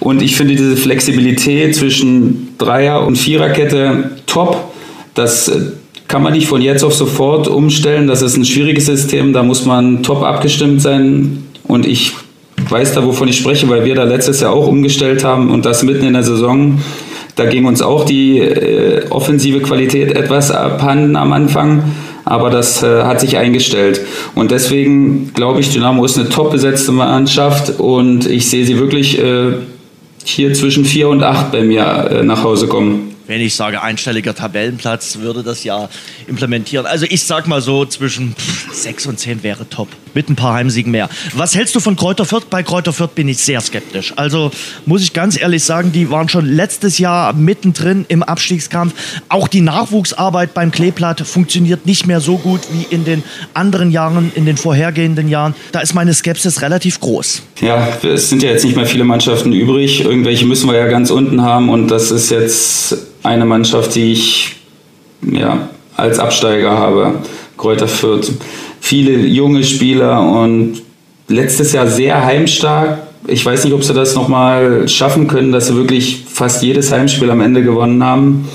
[0.00, 4.56] Und ich finde diese Flexibilität zwischen Dreier- und Viererkette top.
[5.14, 5.60] Das äh,
[6.08, 8.08] kann man nicht von jetzt auf sofort umstellen.
[8.08, 9.32] Das ist ein schwieriges System.
[9.32, 11.44] Da muss man top abgestimmt sein.
[11.68, 12.14] Und ich
[12.68, 15.84] weiß da, wovon ich spreche, weil wir da letztes Jahr auch umgestellt haben und das
[15.84, 16.80] mitten in der Saison.
[17.36, 21.84] Da ging uns auch die äh, offensive Qualität etwas abhanden am Anfang,
[22.32, 24.00] aber das äh, hat sich eingestellt.
[24.34, 29.18] Und deswegen glaube ich, Dynamo ist eine top besetzte Mannschaft und ich sehe sie wirklich
[29.18, 29.52] äh,
[30.24, 33.14] hier zwischen vier und acht bei mir äh, nach Hause kommen.
[33.26, 35.90] Wenn ich sage einstelliger Tabellenplatz, würde das ja
[36.26, 36.86] implementieren.
[36.86, 38.34] Also ich sag mal so, zwischen
[38.72, 39.88] 6 und 10 wäre top.
[40.14, 41.08] Mit ein paar Heimsiegen mehr.
[41.34, 42.44] Was hältst du von Kräuter Fürth?
[42.50, 44.12] Bei Kräuter Fürth bin ich sehr skeptisch.
[44.16, 44.50] Also
[44.86, 48.94] muss ich ganz ehrlich sagen, die waren schon letztes Jahr mittendrin im Abstiegskampf.
[49.28, 53.22] Auch die Nachwuchsarbeit beim Kleeblatt funktioniert nicht mehr so gut wie in den
[53.54, 55.54] anderen Jahren, in den vorhergehenden Jahren.
[55.72, 57.42] Da ist meine Skepsis relativ groß.
[57.60, 60.04] Ja, es sind ja jetzt nicht mehr viele Mannschaften übrig.
[60.04, 64.56] Irgendwelche müssen wir ja ganz unten haben und das ist jetzt eine Mannschaft, die ich
[65.22, 67.14] ja, als Absteiger habe.
[67.56, 68.32] Kräuter Fürth.
[68.84, 70.82] Viele junge Spieler und
[71.28, 72.98] letztes Jahr sehr heimstark.
[73.28, 77.30] Ich weiß nicht, ob sie das nochmal schaffen können, dass sie wirklich fast jedes Heimspiel
[77.30, 78.48] am Ende gewonnen haben.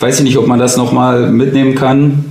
[0.00, 2.24] Weiß ich nicht, ob man das nochmal mitnehmen kann.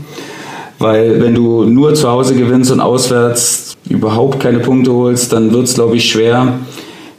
[0.80, 5.66] Weil wenn du nur zu Hause gewinnst und auswärts überhaupt keine Punkte holst, dann wird
[5.66, 6.60] es, glaube ich, schwer.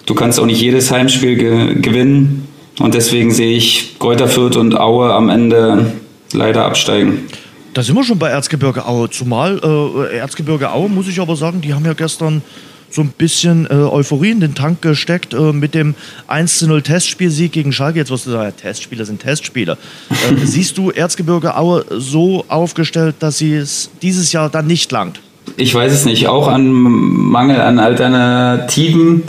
[0.04, 2.48] Du kannst auch nicht jedes Heimspiel ge gewinnen.
[2.80, 5.92] Und deswegen sehe ich Kräuter Fürth und Aue am Ende
[6.32, 7.28] leider absteigen.
[7.74, 9.08] Da sind wir schon bei Erzgebirge Aue.
[9.08, 12.42] Zumal äh, Erzgebirge Aue, muss ich aber sagen, die haben ja gestern
[12.90, 15.94] so ein bisschen äh, Euphorie in den Tank gesteckt äh, mit dem
[16.28, 17.98] 1-0 Testspielsieg gegen Schalke.
[17.98, 19.78] Jetzt wirst du sagen, Testspiele sind Testspiele.
[20.10, 25.20] Äh, siehst du Erzgebirge Aue so aufgestellt, dass sie es dieses Jahr dann nicht langt?
[25.56, 26.28] Ich weiß es nicht.
[26.28, 29.22] Auch an Mangel an Alternativen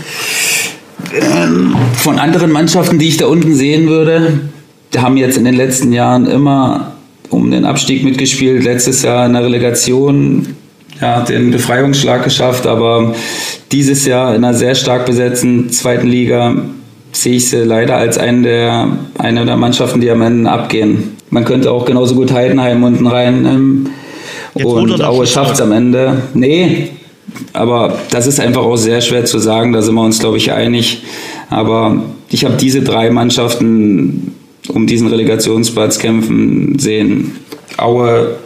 [1.13, 4.41] ähm, von anderen Mannschaften, die ich da unten sehen würde.
[4.93, 6.92] Die haben jetzt in den letzten Jahren immer
[7.33, 8.63] um den Abstieg mitgespielt.
[8.63, 10.47] Letztes Jahr in der Relegation
[11.01, 13.13] ja, den Befreiungsschlag geschafft, aber
[13.71, 16.55] dieses Jahr in einer sehr stark besetzten zweiten Liga
[17.11, 21.17] sehe ich sie leider als eine der, eine der Mannschaften, die am Ende abgehen.
[21.29, 23.89] Man könnte auch genauso gut Heidenheim unten rein.
[24.55, 26.21] Jetzt wurde und Aue schafft es am Ende.
[26.33, 26.89] Nee,
[27.53, 29.73] aber das ist einfach auch sehr schwer zu sagen.
[29.73, 31.03] Da sind wir uns, glaube ich, einig.
[31.49, 34.35] Aber ich habe diese drei Mannschaften
[34.69, 37.31] um diesen Relegationsplatz kämpfen sehen.
[37.77, 38.37] Aue,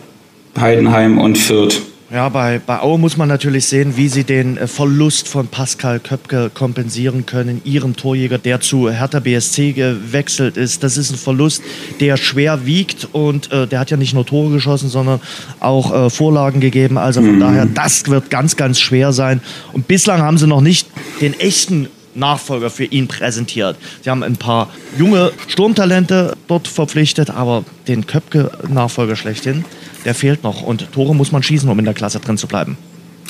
[0.58, 1.82] Heidenheim und Fürth.
[2.10, 6.00] Ja, bei, bei Aue muss man natürlich sehen, wie sie den äh, Verlust von Pascal
[6.00, 10.84] Köpke kompensieren können, ihrem Torjäger, der zu Hertha BSC gewechselt ist.
[10.84, 11.62] Das ist ein Verlust,
[12.00, 15.20] der schwer wiegt und äh, der hat ja nicht nur Tore geschossen, sondern
[15.60, 16.98] auch äh, Vorlagen gegeben.
[16.98, 19.42] Also von daher, das wird ganz, ganz schwer sein.
[19.74, 20.88] Und bislang haben sie noch nicht
[21.20, 23.78] den echten Nachfolger für ihn präsentiert.
[24.04, 29.66] Sie haben ein paar junge Sturmtalente dort verpflichtet, aber den Köpke-Nachfolger schlechthin,
[30.06, 30.62] der fehlt noch.
[30.62, 32.78] Und Tore muss man schießen, um in der Klasse drin zu bleiben.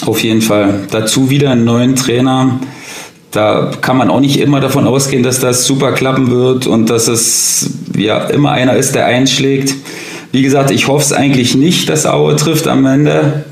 [0.05, 0.87] Auf jeden Fall.
[0.91, 2.59] Dazu wieder einen neuen Trainer.
[3.31, 7.07] Da kann man auch nicht immer davon ausgehen, dass das super klappen wird und dass
[7.07, 9.75] es ja immer einer ist, der einschlägt.
[10.31, 13.45] Wie gesagt, ich hoffe es eigentlich nicht, dass Aue trifft am Ende,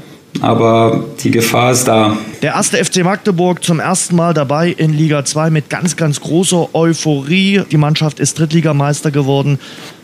[0.46, 2.16] aber die Gefahr ist da.
[2.44, 6.70] Der erste FC Magdeburg zum ersten Mal dabei in Liga 2 mit ganz, ganz großer
[6.74, 7.64] Euphorie.
[7.72, 9.58] Die Mannschaft ist Drittligameister geworden.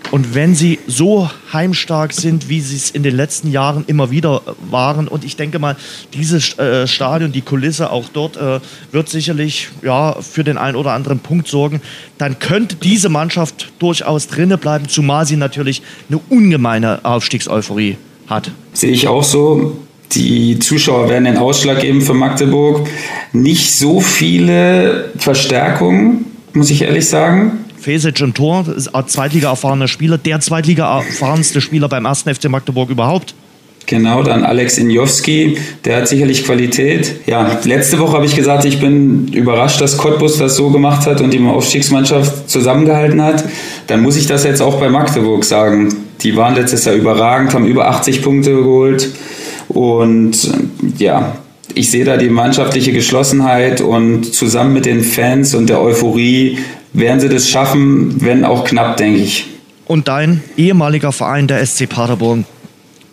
[0.10, 4.42] Und wenn sie so heimstark sind, wie sie es in den letzten Jahren immer wieder
[4.72, 5.78] waren, und ich denke mal,
[6.16, 8.62] dieses äh, Stadion, die Kulisse auch dort, äh,
[8.92, 11.82] wird sicherlich ja, für den einen oder anderen Punkt sorgen,
[12.18, 18.50] dann könnte diese Mannschaft durchaus drinne bleiben, zumal sie natürlich eine ungemeine Aufstiegseuphorie hat.
[18.74, 19.78] Sehe ich auch so.
[20.14, 22.88] Die Zuschauer werden den Ausschlag geben für Magdeburg.
[23.32, 27.66] Nicht so viele Verstärkungen, muss ich ehrlich sagen.
[27.80, 28.66] Fesic im Tor,
[29.08, 33.34] Zweitliga-erfahrener Spieler, der Zweitliga-erfahrenste Spieler beim ersten FC Magdeburg überhaupt.
[33.88, 37.22] Genau, dann Alex Injowski, der hat sicherlich Qualität.
[37.26, 41.22] Ja, letzte Woche habe ich gesagt, ich bin überrascht, dass Cottbus das so gemacht hat
[41.22, 43.44] und die Aufstiegsmannschaft zusammengehalten hat.
[43.88, 45.96] Dann muss ich das jetzt auch bei Magdeburg sagen.
[46.22, 49.10] Die waren letztes Jahr überragend, haben über 80 Punkte geholt
[49.70, 50.52] Und
[50.98, 51.38] ja,
[51.76, 56.60] ich sehe da die mannschaftliche Geschlossenheit und zusammen mit den Fans und der Euphorie
[56.94, 59.46] werden sie das schaffen, wenn auch knapp, denke ich.
[59.86, 62.46] Und dein ehemaliger Verein, der SC Paderborn,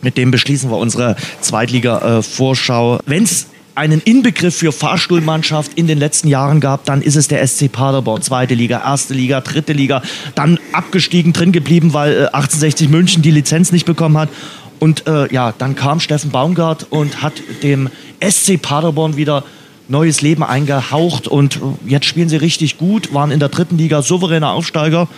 [0.02, 3.00] mit dem beschließen wir unsere Zweitliga-Vorschau.
[3.06, 7.46] Wenn es einen Inbegriff für Fahrstuhlmannschaft in den letzten Jahren gab, dann ist es der
[7.46, 8.22] SC Paderborn.
[8.22, 10.02] Zweite Liga, erste Liga, dritte Liga,
[10.34, 14.30] dann abgestiegen, drin geblieben, weil äh, 1860 München die Lizenz nicht bekommen hat.
[14.78, 17.88] Und äh, ja, dann kam Steffen Baumgart und hat dem
[18.20, 19.44] SC Paderborn wieder
[19.88, 21.28] neues Leben eingehaucht.
[21.28, 25.08] Und jetzt spielen sie richtig gut, waren in der dritten Liga souveräner Aufsteiger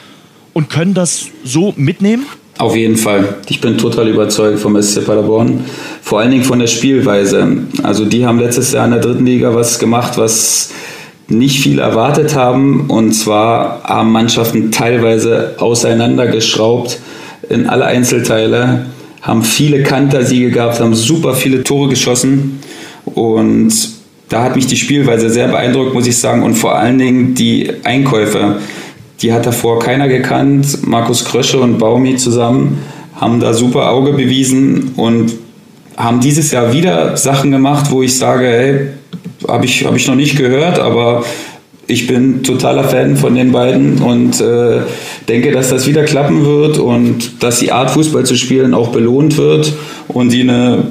[0.52, 2.26] und können das so mitnehmen.
[2.58, 3.36] Auf jeden Fall.
[3.48, 5.64] Ich bin total überzeugt vom SC Paderborn.
[6.02, 7.58] Vor allen Dingen von der Spielweise.
[7.82, 10.70] Also die haben letztes Jahr in der dritten Liga was gemacht, was
[11.28, 12.90] nicht viel erwartet haben.
[12.90, 16.98] Und zwar haben Mannschaften teilweise auseinandergeschraubt
[17.48, 18.86] in alle Einzelteile,
[19.23, 22.61] haben viele Kantersiege gehabt, haben super viele Tore geschossen.
[23.05, 23.73] Und
[24.29, 26.43] da hat mich die Spielweise sehr beeindruckt, muss ich sagen.
[26.43, 28.61] Und vor allen Dingen die Einkäufe.
[29.21, 30.87] Die hat davor keiner gekannt.
[30.87, 32.79] Markus Krösche und Baumi zusammen
[33.14, 35.33] haben da super Auge bewiesen und
[35.97, 38.89] haben dieses Jahr wieder Sachen gemacht, wo ich sage, hey,
[39.47, 41.25] habe ich, hab ich noch nicht gehört, aber
[41.91, 44.80] ich bin totaler Fan von den beiden und äh,
[45.28, 49.36] denke, dass das wieder klappen wird und dass die Art Fußball zu spielen auch belohnt
[49.36, 49.72] wird
[50.09, 50.84] und die eine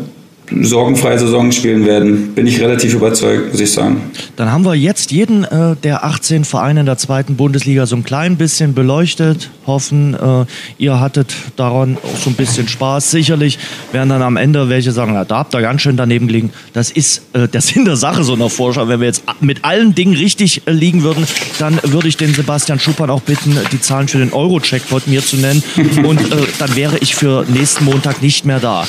[0.62, 2.34] sorgenfreie Saison spielen werden.
[2.34, 4.02] Bin ich relativ überzeugt, muss ich sagen.
[4.36, 8.04] Dann haben wir jetzt jeden äh, der 18 Vereine in der zweiten Bundesliga so ein
[8.04, 9.50] klein bisschen beleuchtet.
[9.68, 10.46] Hoffen, äh,
[10.78, 13.12] ihr hattet daran auch so ein bisschen Spaß.
[13.12, 13.60] Sicherlich
[13.92, 16.52] werden dann am Ende welche sagen, na, da habt ihr ganz schön daneben gelegen.
[16.74, 18.88] Das ist äh, der Sinn der Sache so einer Vorschau.
[18.88, 21.26] Wenn wir jetzt mit allen Dingen richtig äh, liegen würden,
[21.60, 25.38] dann würde ich den Sebastian Schuppern auch bitten, die Zahlen für den Euro-Checkpot mir zu
[25.38, 25.64] nennen.
[26.04, 28.88] Und äh, dann wäre ich für nächsten Montag nicht mehr da.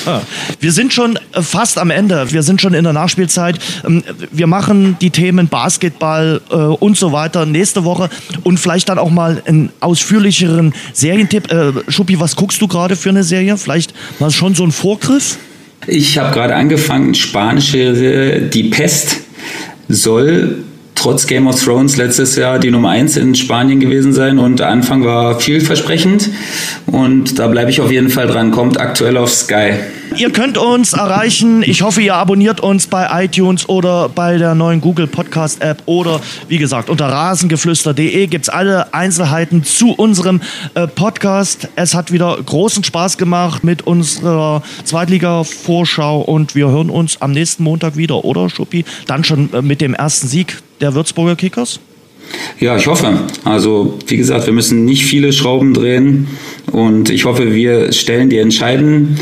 [0.61, 2.32] Wir sind schon äh, fast am Ende.
[2.32, 3.59] Wir sind schon in der Nachspielzeit.
[3.84, 8.09] Ähm, wir machen die Themen Basketball äh, und so weiter nächste Woche
[8.44, 11.51] und vielleicht dann auch mal einen ausführlicheren Serientipp.
[11.53, 13.57] Äh, Schuppi, was guckst du gerade für eine Serie?
[13.57, 15.38] Vielleicht mal schon so ein Vorgriff?
[15.86, 19.16] Ich habe gerade angefangen, spanische Die Pest
[19.88, 20.62] soll
[21.01, 24.68] trotz Game of Thrones letztes Jahr die Nummer 1 in Spanien gewesen sein und der
[24.68, 26.28] Anfang war vielversprechend
[26.86, 28.51] und da bleibe ich auf jeden Fall dran.
[28.51, 29.72] Kommt aktuell auf Sky.
[30.16, 31.62] Ihr könnt uns erreichen.
[31.62, 36.20] Ich hoffe, ihr abonniert uns bei iTunes oder bei der neuen Google Podcast App oder
[36.48, 40.42] wie gesagt unter rasengeflüster.de gibt es alle Einzelheiten zu unserem
[40.74, 41.68] äh, Podcast.
[41.76, 47.62] Es hat wieder großen Spaß gemacht mit unserer Zweitliga-Vorschau und wir hören uns am nächsten
[47.62, 48.84] Montag wieder, oder Schuppi?
[49.07, 51.80] Dann schon äh, mit dem ersten Sieg der Würzburger Kickers?
[52.58, 53.18] Ja, ich hoffe.
[53.44, 56.28] Also, wie gesagt, wir müssen nicht viele Schrauben drehen
[56.70, 59.18] und ich hoffe, wir stellen die entscheiden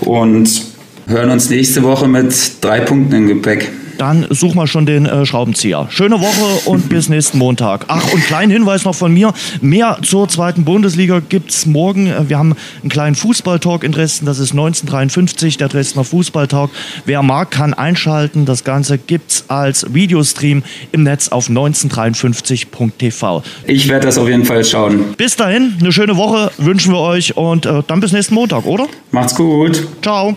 [0.00, 0.62] und
[1.06, 3.68] hören uns nächste Woche mit drei Punkten im Gepäck
[4.02, 5.86] dann such mal schon den äh, Schraubenzieher.
[5.88, 7.84] Schöne Woche und bis nächsten Montag.
[7.86, 9.32] Ach, und kleinen Hinweis noch von mir.
[9.60, 12.08] Mehr zur zweiten Bundesliga gibt es morgen.
[12.08, 14.26] Äh, wir haben einen kleinen Fußballtalk in Dresden.
[14.26, 16.70] Das ist 1953, der Dresdner Fußballtalk.
[17.04, 18.44] Wer mag, kann einschalten.
[18.44, 23.44] Das Ganze gibt es als Videostream im Netz auf 1953.tv.
[23.68, 25.14] Ich werde das auf jeden Fall schauen.
[25.16, 28.88] Bis dahin, eine schöne Woche wünschen wir euch und äh, dann bis nächsten Montag, oder?
[29.12, 29.86] Macht's gut.
[30.02, 30.36] Ciao.